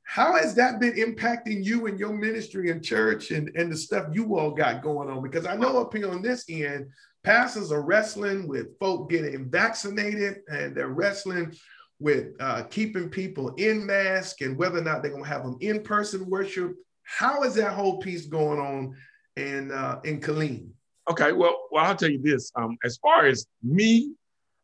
[0.08, 4.08] how has that been impacting you and your ministry and church and, and the stuff
[4.14, 6.88] you all got going on because i know up here on this end
[7.24, 11.54] pastors are wrestling with folk getting vaccinated and they're wrestling
[12.00, 15.58] with uh, keeping people in mask and whether or not they're going to have them
[15.62, 16.74] in person worship
[17.08, 18.96] how is that whole piece going on
[19.38, 20.70] in uh, in Killeen?
[21.10, 22.52] Okay, well, well, I'll tell you this.
[22.56, 24.12] Um, as far as me,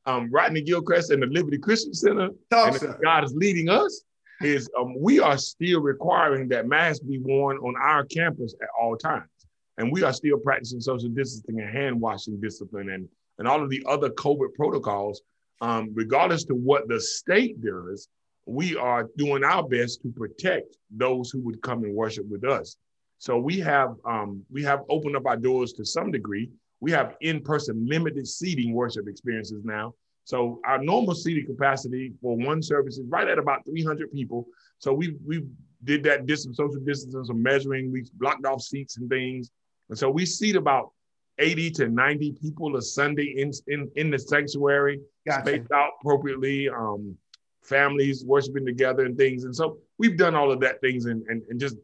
[0.05, 4.03] um, Rodney Gilchrist and the Liberty Christian Center, Talk, and God is leading us,
[4.45, 8.95] is um, we are still requiring that masks be worn on our campus at all
[8.95, 9.29] times.
[9.77, 13.07] And we are still practicing social distancing and hand washing discipline and,
[13.39, 15.21] and all of the other COVID protocols.
[15.61, 18.07] Um, regardless to what the state does,
[18.45, 22.75] we are doing our best to protect those who would come and worship with us.
[23.17, 26.49] So we have um, we have opened up our doors to some degree.
[26.81, 29.93] We have in-person limited seating worship experiences now.
[30.25, 34.47] So our normal seating capacity for one service is right at about 300 people.
[34.79, 35.45] So we we
[35.83, 37.91] did that distance, social distancing, some measuring.
[37.91, 39.51] We blocked off seats and things,
[39.89, 40.91] and so we seat about
[41.39, 45.41] 80 to 90 people a Sunday in in, in the sanctuary, gotcha.
[45.47, 46.69] spaced out appropriately.
[46.69, 47.17] Um,
[47.63, 51.41] families worshiping together and things, and so we've done all of that things, and and,
[51.49, 51.77] and just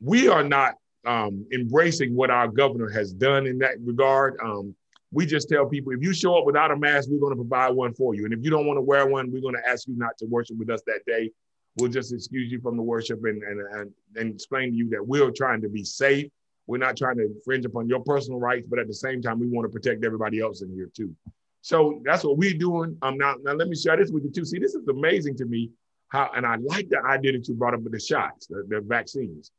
[0.00, 0.74] we are not
[1.06, 4.36] um, embracing what our governor has done in that regard.
[4.42, 4.74] Um,
[5.12, 7.70] we just tell people if you show up without a mask, we're going to provide
[7.70, 8.24] one for you.
[8.24, 10.26] And if you don't want to wear one, we're going to ask you not to
[10.26, 11.30] worship with us that day.
[11.76, 15.06] We'll just excuse you from the worship and, and, and, and explain to you that
[15.06, 16.30] we're trying to be safe.
[16.66, 19.48] We're not trying to infringe upon your personal rights, but at the same time, we
[19.48, 21.14] want to protect everybody else in here too.
[21.60, 22.96] So that's what we're doing.
[23.02, 24.44] Um, now, now let me share this with you too.
[24.44, 25.70] See, this is amazing to me
[26.08, 28.80] how, and I like the idea that you brought up with the shots, the, the
[28.80, 29.50] vaccines,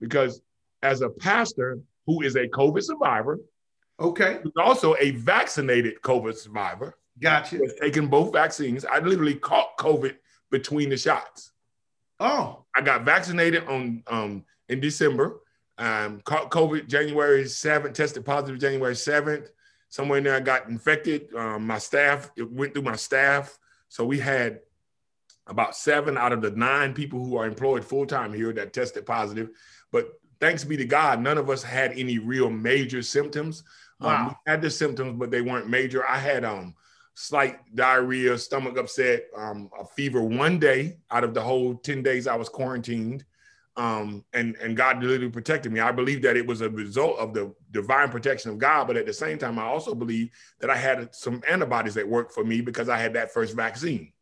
[0.00, 0.40] because
[0.82, 3.38] as a pastor who is a COVID survivor.
[3.98, 4.40] Okay.
[4.42, 6.96] Who's also a vaccinated COVID survivor.
[7.20, 7.56] Gotcha.
[7.56, 8.84] Has taken both vaccines.
[8.84, 10.16] I literally caught COVID
[10.50, 11.52] between the shots.
[12.20, 12.64] Oh.
[12.74, 15.40] I got vaccinated on um in December.
[15.78, 19.48] Um, caught COVID January 7th, tested positive January 7th.
[19.88, 21.34] Somewhere in there, I got infected.
[21.34, 23.58] Um, my staff, it went through my staff.
[23.88, 24.60] So we had
[25.46, 29.06] about seven out of the nine people who are employed full time here that tested
[29.06, 29.50] positive.
[29.92, 33.62] But thanks be to God, none of us had any real major symptoms.
[34.00, 34.26] Um, wow.
[34.28, 36.06] Um, we had the symptoms, but they weren't major.
[36.06, 36.74] I had um
[37.16, 42.26] slight diarrhea, stomach upset, um, a fever one day out of the whole 10 days
[42.26, 43.24] I was quarantined.
[43.78, 45.80] Um, and, and God literally protected me.
[45.80, 49.06] I believe that it was a result of the divine protection of God, but at
[49.06, 50.30] the same time, I also believe
[50.60, 54.12] that I had some antibodies that worked for me because I had that first vaccine.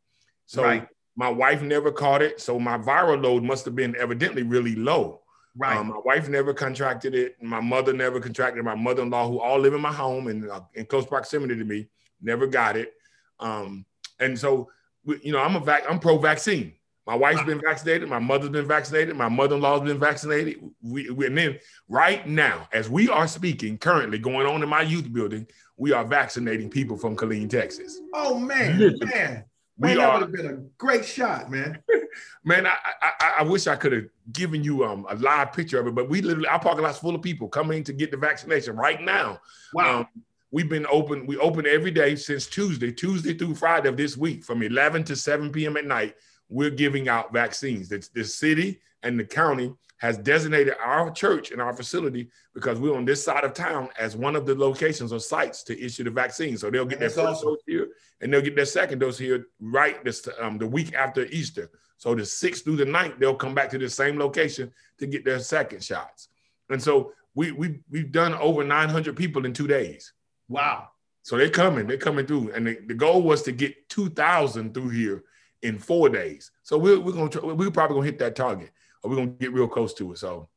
[0.46, 0.86] So right.
[1.16, 2.40] my wife never caught it.
[2.40, 5.22] So my viral load must have been evidently really low.
[5.56, 5.76] Right.
[5.76, 7.40] Um, my wife never contracted it.
[7.42, 8.64] My mother never contracted it.
[8.64, 11.88] My mother-in-law, who all live in my home and uh, in close proximity to me,
[12.20, 12.92] never got it.
[13.38, 13.84] Um,
[14.18, 14.70] and so,
[15.04, 16.72] you know, I'm a vac- I'm pro-vaccine.
[17.06, 18.08] My wife's been vaccinated.
[18.08, 19.14] My mother's been vaccinated.
[19.14, 20.56] My mother-in-law's been vaccinated.
[20.82, 24.80] We, we, and then right now, as we are speaking, currently going on in my
[24.80, 28.00] youth building, we are vaccinating people from Killeen, Texas.
[28.14, 29.42] Oh man, Literally.
[29.78, 29.96] Man.
[29.96, 31.78] Man, we that would have been a great shot, man.
[32.44, 35.86] man, I, I, I wish I could have given you um, a live picture of
[35.86, 38.76] it, but we literally our parking lot's full of people coming to get the vaccination
[38.76, 39.40] right now.
[39.72, 40.00] Wow.
[40.00, 40.08] Um,
[40.50, 41.26] we've been open.
[41.26, 45.16] We open every day since Tuesday, Tuesday through Friday of this week, from 11 to
[45.16, 45.76] 7 p.m.
[45.76, 46.14] at night.
[46.48, 47.88] We're giving out vaccines.
[47.88, 49.72] The, the city and the county
[50.04, 54.14] has designated our church and our facility because we're on this side of town as
[54.14, 56.58] one of the locations or sites to issue the vaccine.
[56.58, 57.54] So they'll get That's their first awesome.
[57.54, 57.88] dose here
[58.20, 61.70] and they'll get their second dose here right this um, the week after Easter.
[61.96, 65.24] So the sixth through the ninth, they'll come back to the same location to get
[65.24, 66.28] their second shots.
[66.68, 70.12] And so we we we've done over 900 people in two days.
[70.50, 70.88] Wow.
[71.22, 72.52] So they're coming, they're coming through.
[72.52, 75.24] And the, the goal was to get 2,000 through here
[75.64, 76.50] in four days.
[76.62, 78.70] So we're, we're gonna try, we're probably gonna hit that target
[79.02, 80.18] or we're gonna get real close to it.
[80.18, 80.48] So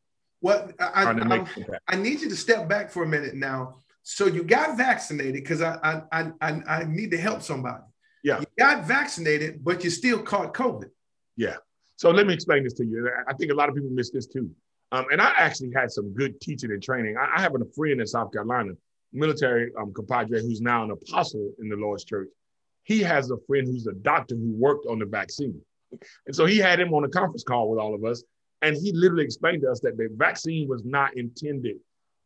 [0.42, 1.46] Well, I, I,
[1.88, 3.78] I, need you to step back for a minute now.
[4.04, 7.84] So you got vaccinated because I, I I I need to help somebody.
[8.24, 8.40] Yeah.
[8.40, 10.90] You got vaccinated, but you still caught COVID.
[11.38, 11.56] Yeah.
[11.96, 13.10] So let me explain this to you.
[13.28, 14.52] I think a lot of people miss this too.
[14.92, 17.18] Um, and I actually had some good teaching and training.
[17.18, 18.74] I, I have a friend in South Carolina,
[19.12, 22.30] military um, compadre, who's now an apostle in the Lord's church.
[22.88, 25.60] He has a friend who's a doctor who worked on the vaccine.
[26.26, 28.24] And so he had him on a conference call with all of us.
[28.62, 31.76] And he literally explained to us that the vaccine was not intended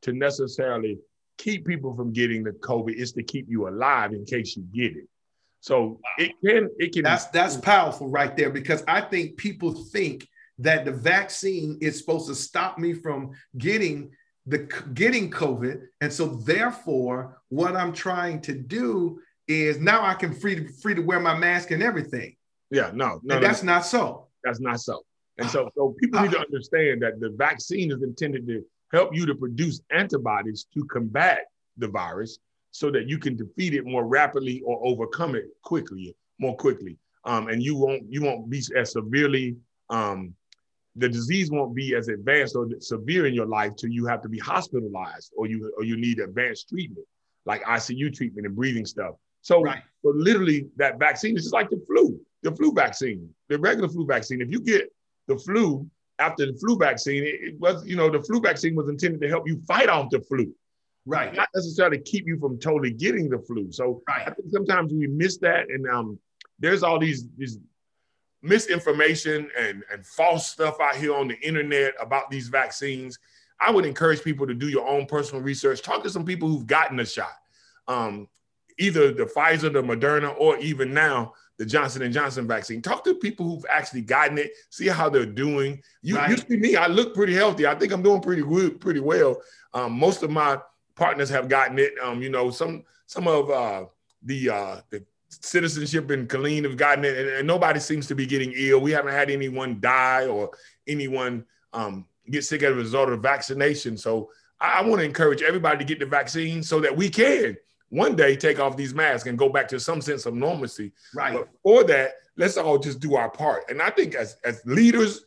[0.04, 1.00] to necessarily
[1.40, 2.94] keep people from getting the COVID.
[2.96, 5.08] It's to keep you alive in case you get it.
[5.62, 7.04] So it can, it can.
[7.04, 10.28] That's that's powerful right there because I think people think
[10.60, 14.12] that the vaccine is supposed to stop me from getting
[14.46, 14.60] the
[14.94, 19.20] getting COVID, and so therefore, what I'm trying to do
[19.52, 22.36] is now I can free to free to wear my mask and everything.
[22.70, 23.74] Yeah, no, no, and that's no.
[23.74, 24.28] not so.
[24.44, 25.04] That's not so.
[25.38, 29.26] And so, so people need to understand that the vaccine is intended to help you
[29.26, 31.46] to produce antibodies to combat
[31.78, 32.40] the virus
[32.72, 36.98] so that you can defeat it more rapidly or overcome it quickly, more quickly.
[37.26, 39.56] Um, and you won't you won't be as severely
[39.90, 40.34] um,
[40.96, 44.30] the disease won't be as advanced or severe in your life till you have to
[44.30, 47.06] be hospitalized or you or you need advanced treatment
[47.46, 49.16] like ICU treatment and breathing stuff.
[49.42, 49.82] So, right.
[50.04, 54.06] so literally that vaccine is just like the flu, the flu vaccine, the regular flu
[54.06, 54.42] vaccine.
[54.42, 54.92] If you get
[55.28, 59.22] the flu after the flu vaccine, it, was, you know, the flu vaccine was intended
[59.22, 60.54] to help you fight off the flu.
[61.06, 61.34] Right.
[61.34, 63.72] Not necessarily keep you from totally getting the flu.
[63.72, 64.28] So right.
[64.28, 65.70] I think sometimes we miss that.
[65.70, 66.20] And um,
[66.60, 67.58] there's all these these
[68.44, 73.18] misinformation and, and false stuff out here on the internet about these vaccines.
[73.60, 75.82] I would encourage people to do your own personal research.
[75.82, 77.34] Talk to some people who've gotten a shot,
[77.88, 78.28] um,
[78.82, 82.82] either the Pfizer, the Moderna, or even now the Johnson and Johnson vaccine.
[82.82, 84.52] Talk to people who've actually gotten it.
[84.72, 85.82] See how they're doing.
[86.02, 86.32] You, right.
[86.32, 86.76] you see me.
[86.76, 87.68] I look pretty healthy.
[87.68, 89.42] I think I'm doing pretty good, pretty well.
[89.74, 90.58] Um, most of my
[90.96, 91.94] partners have gotten it.
[92.04, 93.86] Um, you know, some some of uh,
[94.24, 98.26] the uh, the citizenship and Killeen have gotten it, and, and, nobody seems to be
[98.26, 98.82] getting ill.
[98.82, 100.50] We haven't had anyone die or
[100.88, 103.98] anyone um, get sick as a result of vaccination.
[103.98, 107.56] So I, I want to encourage everybody to get the vaccine so that we can
[107.92, 110.92] one day take off these masks and go back to some sense of normalcy.
[111.14, 111.34] Right.
[111.34, 113.70] But for that, let's all just do our part.
[113.70, 115.26] And I think as as leaders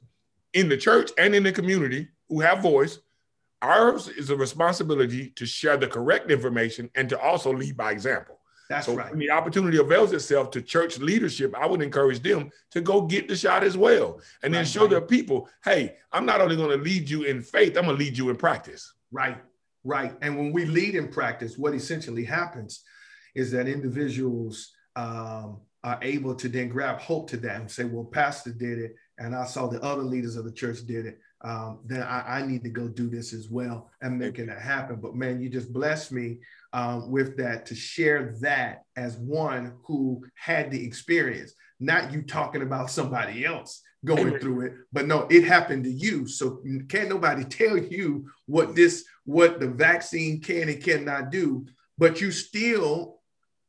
[0.53, 2.99] in the church and in the community who have voice,
[3.65, 8.39] Ours is a responsibility to share the correct information and to also lead by example.
[8.69, 9.11] That's so right.
[9.11, 13.27] When the opportunity avails itself to church leadership, I would encourage them to go get
[13.27, 14.21] the shot as well.
[14.43, 14.91] And then right, show right.
[14.91, 18.05] their people, hey, I'm not only going to lead you in faith, I'm going to
[18.05, 18.93] lead you in practice.
[19.11, 19.39] Right,
[19.85, 20.15] right.
[20.23, 22.83] And when we lead in practice, what essentially happens
[23.35, 28.05] is that individuals um, are able to then grab hope to that and say, well,
[28.05, 31.81] Pastor did it, and I saw the other leaders of the church did it um,
[31.85, 34.97] then I, I, need to go do this as well and making that happen.
[34.97, 36.41] But man, you just blessed me
[36.73, 42.63] um, with that to share that as one who had the experience, not you talking
[42.63, 46.27] about somebody else going through it, but no, it happened to you.
[46.27, 51.67] So can't nobody tell you what this, what the vaccine can and cannot do,
[51.99, 53.21] but you still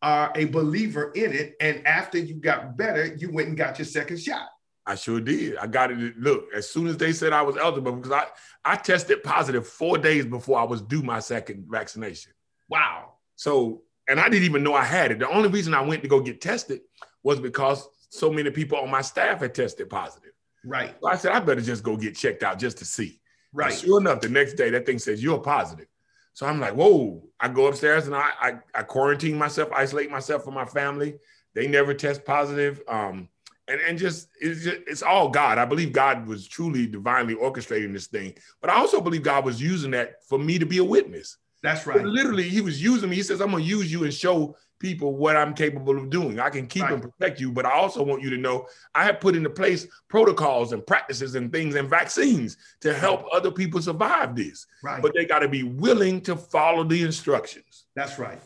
[0.02, 1.56] are a believer in it.
[1.60, 4.48] And after you got better, you went and got your second shot.
[4.86, 5.58] I sure did.
[5.58, 6.18] I got it.
[6.18, 8.26] Look, as soon as they said I was eligible, because I,
[8.64, 12.34] I tested positive four days before I was due my second vaccination.
[12.70, 13.14] Wow.
[13.36, 15.20] So, and I didn't even know I had it.
[15.20, 16.82] The only reason I went to go get tested
[17.24, 17.88] was because
[18.18, 20.32] so many people on my staff had tested positive.
[20.64, 20.96] Right.
[21.02, 23.20] So I said, I better just go get checked out just to see.
[23.54, 23.72] Right.
[23.72, 25.88] And sure enough, the next day that thing says you're positive.
[26.34, 27.24] So I'm like, whoa.
[27.40, 31.16] I go upstairs and I, I, I quarantine myself, isolate myself from my family.
[31.54, 32.82] They never test positive.
[32.88, 33.30] Um,
[33.68, 35.58] and and just it's just, it's all God.
[35.58, 39.62] I believe God was truly divinely orchestrating this thing, but I also believe God was
[39.62, 41.38] using that for me to be a witness.
[41.64, 42.04] That's right.
[42.04, 43.16] literally, He was using me.
[43.16, 46.40] He says, "I'm going to use you and show people what I'm capable of doing.
[46.40, 46.94] I can keep right.
[46.94, 49.88] and protect you, but I also want you to know I have put into place
[50.08, 54.68] protocols and practices and things and vaccines to help other people survive this.
[54.84, 55.02] Right.
[55.02, 57.86] But they got to be willing to follow the instructions.
[57.96, 58.40] That's right.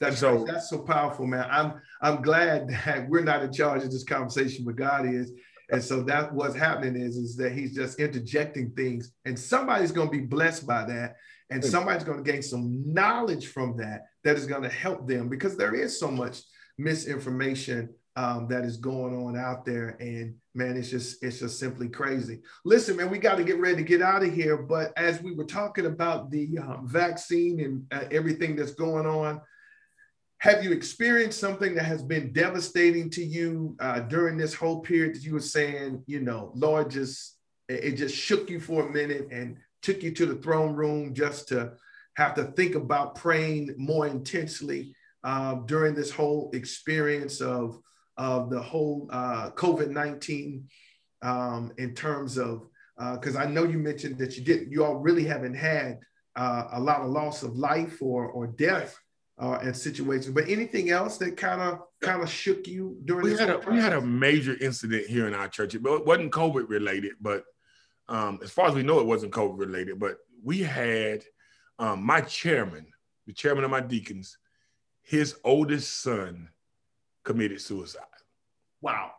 [0.00, 0.46] That's so right.
[0.46, 1.46] that's so powerful, man.
[1.50, 5.32] I'm I'm glad that we're not in charge of this conversation, but God is.
[5.70, 10.08] And so that what's happening is, is that he's just interjecting things, and somebody's going
[10.08, 11.16] to be blessed by that,
[11.50, 15.28] and somebody's going to gain some knowledge from that that is going to help them
[15.28, 16.42] because there is so much
[16.78, 21.88] misinformation um, that is going on out there, and man, it's just it's just simply
[21.88, 22.42] crazy.
[22.64, 24.56] Listen, man, we got to get ready to get out of here.
[24.56, 29.40] But as we were talking about the um, vaccine and uh, everything that's going on,
[30.38, 35.16] have you experienced something that has been devastating to you uh, during this whole period
[35.16, 37.36] that you were saying, you know, Lord, just
[37.68, 41.48] it just shook you for a minute and took you to the throne room just
[41.48, 41.72] to
[42.16, 44.94] have to think about praying more intensely
[45.24, 47.78] uh, during this whole experience of,
[48.16, 50.68] of the whole uh, COVID 19
[51.22, 52.68] um, in terms of,
[53.14, 56.00] because uh, I know you mentioned that you didn't, you all really haven't had
[56.36, 58.96] uh, a lot of loss of life or, or death
[59.38, 60.34] uh, and situations.
[60.34, 63.40] But anything else that kind of kind of shook you during we this?
[63.40, 65.74] Had a, we had a major incident here in our church.
[65.74, 67.44] It wasn't COVID related, but
[68.08, 69.98] um, as far as we know, it wasn't COVID related.
[69.98, 71.24] But we had
[71.78, 72.86] um, my chairman,
[73.26, 74.38] the chairman of my deacons,
[75.02, 76.48] his oldest son
[77.24, 78.02] committed suicide.
[78.80, 79.12] Wow.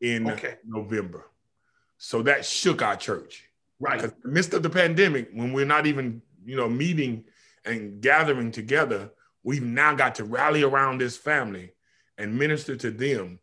[0.00, 0.56] In okay.
[0.66, 1.26] November.
[1.98, 3.44] So that shook our church.
[3.78, 4.02] Right.
[4.02, 7.24] In the midst of the pandemic, when we're not even, you know, meeting
[7.64, 9.10] and gathering together,
[9.42, 11.72] we've now got to rally around this family
[12.18, 13.38] and minister to them.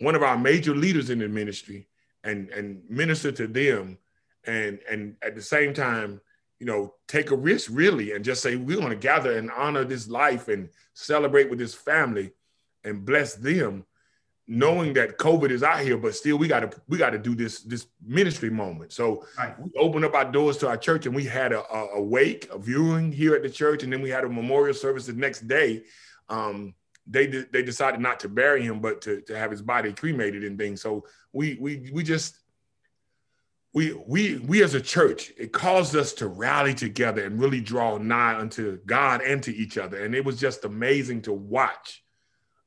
[0.00, 1.88] One of our major leaders in the ministry
[2.24, 3.98] and, and minister to them
[4.44, 6.20] and and at the same time,
[6.62, 9.82] you know, take a risk really and just say we're going to gather and honor
[9.82, 12.30] this life and celebrate with this family
[12.84, 13.84] and bless them
[14.46, 17.34] knowing that COVID is out here, but still we got to we got to do
[17.34, 18.92] this this ministry moment.
[18.92, 19.58] So right.
[19.58, 22.48] we opened up our doors to our church, and we had a, a, a, wake,
[22.52, 25.48] a viewing here at the church, and then we had a memorial service the next
[25.48, 25.82] day.
[26.28, 26.74] Um,
[27.08, 30.56] they they decided not to bury him, but to, to have his body cremated and
[30.56, 30.80] things.
[30.80, 32.36] So we we we just
[33.74, 37.96] we we we as a church it caused us to rally together and really draw
[37.96, 42.02] nigh unto God and to each other, and it was just amazing to watch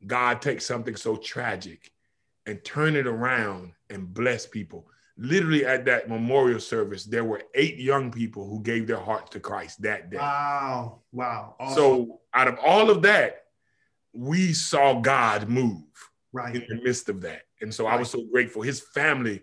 [0.06, 1.92] God take something so tragic
[2.46, 4.88] and turn it around and bless people.
[5.18, 9.40] Literally at that memorial service, there were eight young people who gave their hearts to
[9.40, 10.18] Christ that day.
[10.18, 11.00] Wow.
[11.14, 11.56] Wow.
[11.60, 11.76] Awesome.
[11.76, 13.46] So out of all of that,
[14.14, 15.84] we saw God move
[16.34, 17.44] right in the midst of that.
[17.62, 17.94] And so right.
[17.94, 18.62] I was so grateful.
[18.62, 19.42] His family,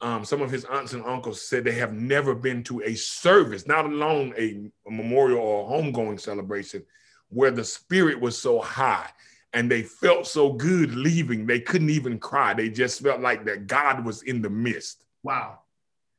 [0.00, 3.66] um, some of his aunts and uncles said they have never been to a service,
[3.66, 6.84] not alone a, a memorial or a homegoing celebration,
[7.30, 9.08] where the spirit was so high
[9.52, 11.46] and they felt so good leaving.
[11.46, 12.54] They couldn't even cry.
[12.54, 15.04] They just felt like that god was in the midst.
[15.22, 15.60] Wow.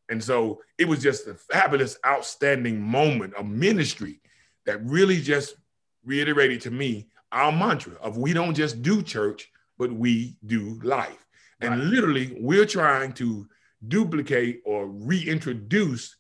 [0.10, 4.20] And so it was just a fabulous outstanding moment of ministry
[4.66, 5.56] that really just
[6.04, 11.26] reiterated to me our mantra of we don't just do church but we do life.
[11.62, 13.48] And literally we're trying to
[13.88, 16.16] duplicate or reintroduce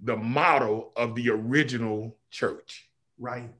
[0.00, 2.88] the model of the original church
[3.18, 3.50] right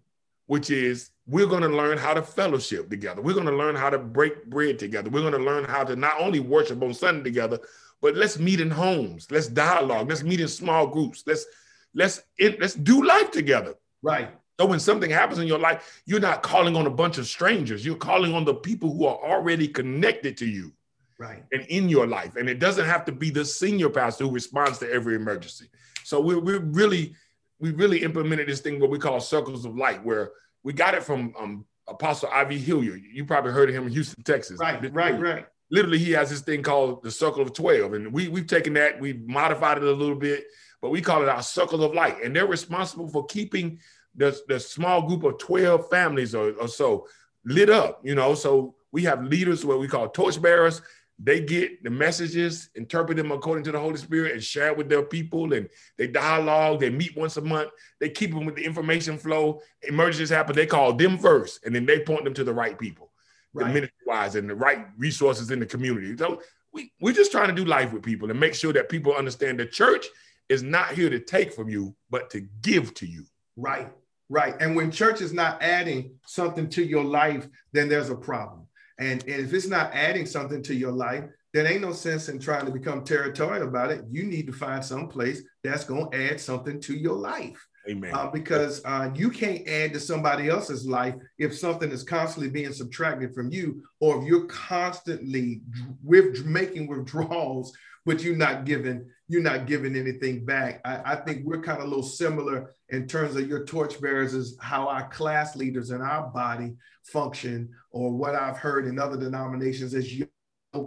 [0.46, 3.22] which is we're going to learn how to fellowship together.
[3.22, 5.08] We're going to learn how to break bread together.
[5.08, 7.58] We're going to learn how to not only worship on Sunday together,
[8.02, 9.26] but let's meet in homes.
[9.30, 10.08] Let's dialogue.
[10.08, 11.24] Let's meet in small groups.
[11.26, 11.46] Let's
[11.94, 13.74] let's let's do life together.
[14.02, 14.30] Right.
[14.60, 17.84] So when something happens in your life, you're not calling on a bunch of strangers.
[17.84, 20.72] You're calling on the people who are already connected to you.
[21.18, 21.44] Right.
[21.52, 22.36] And in your life.
[22.36, 25.70] And it doesn't have to be the senior pastor who responds to every emergency.
[26.02, 27.14] So we're, we're really
[27.60, 31.02] we really implemented this thing what we call circles of light, where we got it
[31.02, 32.58] from um, Apostle I.V.
[32.58, 33.02] Hilliard.
[33.10, 34.58] You probably heard of him in Houston, Texas.
[34.58, 35.46] Right, right, right.
[35.70, 39.00] Literally, he has this thing called the Circle of Twelve, and we we've taken that,
[39.00, 40.44] we've modified it a little bit,
[40.82, 43.78] but we call it our Circle of Light, and they're responsible for keeping
[44.14, 47.08] the the small group of twelve families or, or so
[47.44, 48.00] lit up.
[48.04, 50.82] You know, so we have leaders what we call torchbearers,
[51.18, 54.88] they get the messages, interpret them according to the Holy Spirit, and share it with
[54.88, 55.52] their people.
[55.52, 56.80] And they dialogue.
[56.80, 57.70] They meet once a month.
[58.00, 59.60] They keep them with the information flow.
[59.82, 60.56] Emergencies happen.
[60.56, 63.12] They call them first, and then they point them to the right people,
[63.52, 63.68] right.
[63.68, 66.16] the ministry wise, and the right resources in the community.
[66.16, 66.42] So
[66.72, 69.60] we we're just trying to do life with people and make sure that people understand
[69.60, 70.06] the church
[70.48, 73.24] is not here to take from you, but to give to you.
[73.56, 73.90] Right.
[74.28, 74.54] Right.
[74.60, 78.63] And when church is not adding something to your life, then there's a problem.
[78.98, 82.38] And, and if it's not adding something to your life, there ain't no sense in
[82.38, 84.02] trying to become territorial about it.
[84.10, 87.64] You need to find some place that's going to add something to your life.
[87.88, 88.14] Amen.
[88.14, 92.72] Uh, because uh, you can't add to somebody else's life if something is constantly being
[92.72, 95.60] subtracted from you, or if you're constantly
[96.02, 97.76] with making withdrawals,
[98.06, 100.80] but you're not giving you're not giving anything back.
[100.84, 104.58] I, I think we're kind of a little similar in terms of your torchbearers is
[104.60, 106.74] how our class leaders and our body
[107.04, 110.28] function, or what I've heard in other denominations as young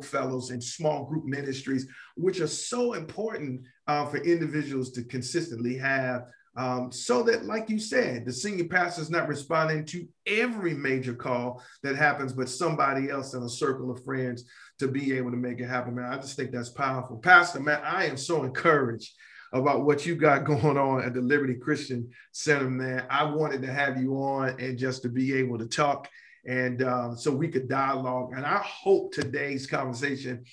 [0.04, 1.88] fellows and small group ministries,
[2.18, 6.26] which are so important uh, for individuals to consistently have.
[6.58, 11.14] Um, so that, like you said, the senior pastor is not responding to every major
[11.14, 14.44] call that happens, but somebody else in a circle of friends
[14.80, 16.12] to be able to make it happen, man.
[16.12, 17.20] I just think that's powerful.
[17.20, 19.14] Pastor, man, I am so encouraged
[19.54, 23.06] about what you got going on at the Liberty Christian Center, man.
[23.10, 26.10] I wanted to have you on and just to be able to talk
[26.48, 28.34] and um, so we could dialogue.
[28.36, 30.46] And I hope today's conversation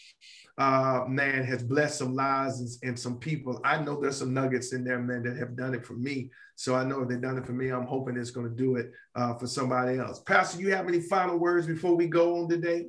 [0.57, 3.61] uh, man, has blessed some lives and, and, some people.
[3.65, 6.31] I know there's some nuggets in there, man, that have done it for me.
[6.55, 8.77] So I know if they've done it for me, I'm hoping it's going to do
[8.77, 10.21] it uh, for somebody else.
[10.21, 12.87] Pastor, you have any final words before we go on today?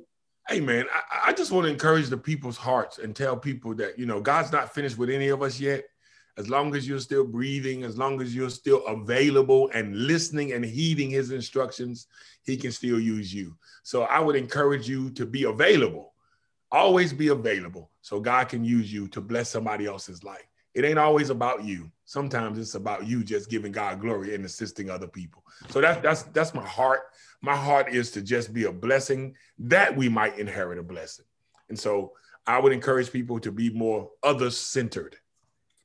[0.48, 3.98] Hey man, I, I just want to encourage the people's hearts and tell people that
[3.98, 5.86] you know God's not finished with any of us yet.
[6.38, 10.64] As long as you're still breathing, as long as you're still available and listening and
[10.64, 12.08] heeding His instructions,
[12.42, 13.56] He can still use you.
[13.82, 16.12] So I would encourage you to be available.
[16.70, 20.44] Always be available so God can use you to bless somebody else's life.
[20.74, 21.90] It ain't always about you.
[22.04, 25.42] Sometimes it's about you just giving God glory and assisting other people.
[25.70, 27.00] So that's that's that's my heart.
[27.40, 31.24] My heart is to just be a blessing that we might inherit a blessing.
[31.70, 32.12] And so
[32.46, 35.16] I would encourage people to be more others centered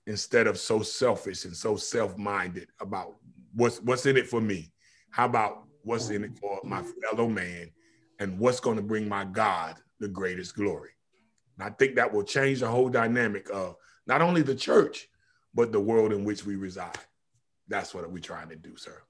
[0.08, 3.16] instead of so selfish and so self-minded about
[3.54, 4.72] what's what's in it for me.
[5.12, 7.72] How about what's in it for my fellow man
[8.20, 10.92] and what's going to bring my God the greatest glory.
[11.58, 13.76] And I think that will change the whole dynamic of
[14.08, 15.08] not only the church,
[15.54, 16.98] but the world in which we reside.
[17.68, 19.02] That's what we're trying to do, sir.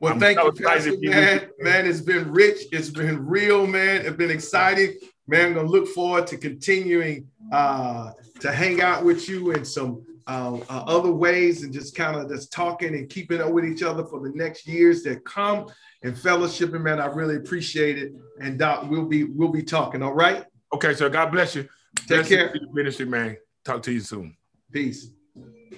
[0.00, 1.48] Well, I'm thank so you, Pastor, man.
[1.60, 2.64] Man, it's been rich.
[2.72, 4.04] It's been real, man.
[4.04, 4.94] It's been exciting.
[5.26, 10.04] Man, I'm gonna look forward to continuing uh, to hang out with you in some
[10.26, 13.82] uh, uh, other ways and just kind of just talking and keeping up with each
[13.82, 15.66] other for the next years that come
[16.02, 16.80] and fellowshipping.
[16.82, 18.12] Man, I really appreciate it.
[18.40, 20.02] And Doc, we'll be we'll be talking.
[20.02, 20.44] All right.
[20.74, 21.68] Okay, so God bless you.
[21.96, 22.54] Take bless care.
[22.72, 23.36] Ministry, man.
[23.64, 24.36] Talk to you soon.
[24.72, 25.08] Peace.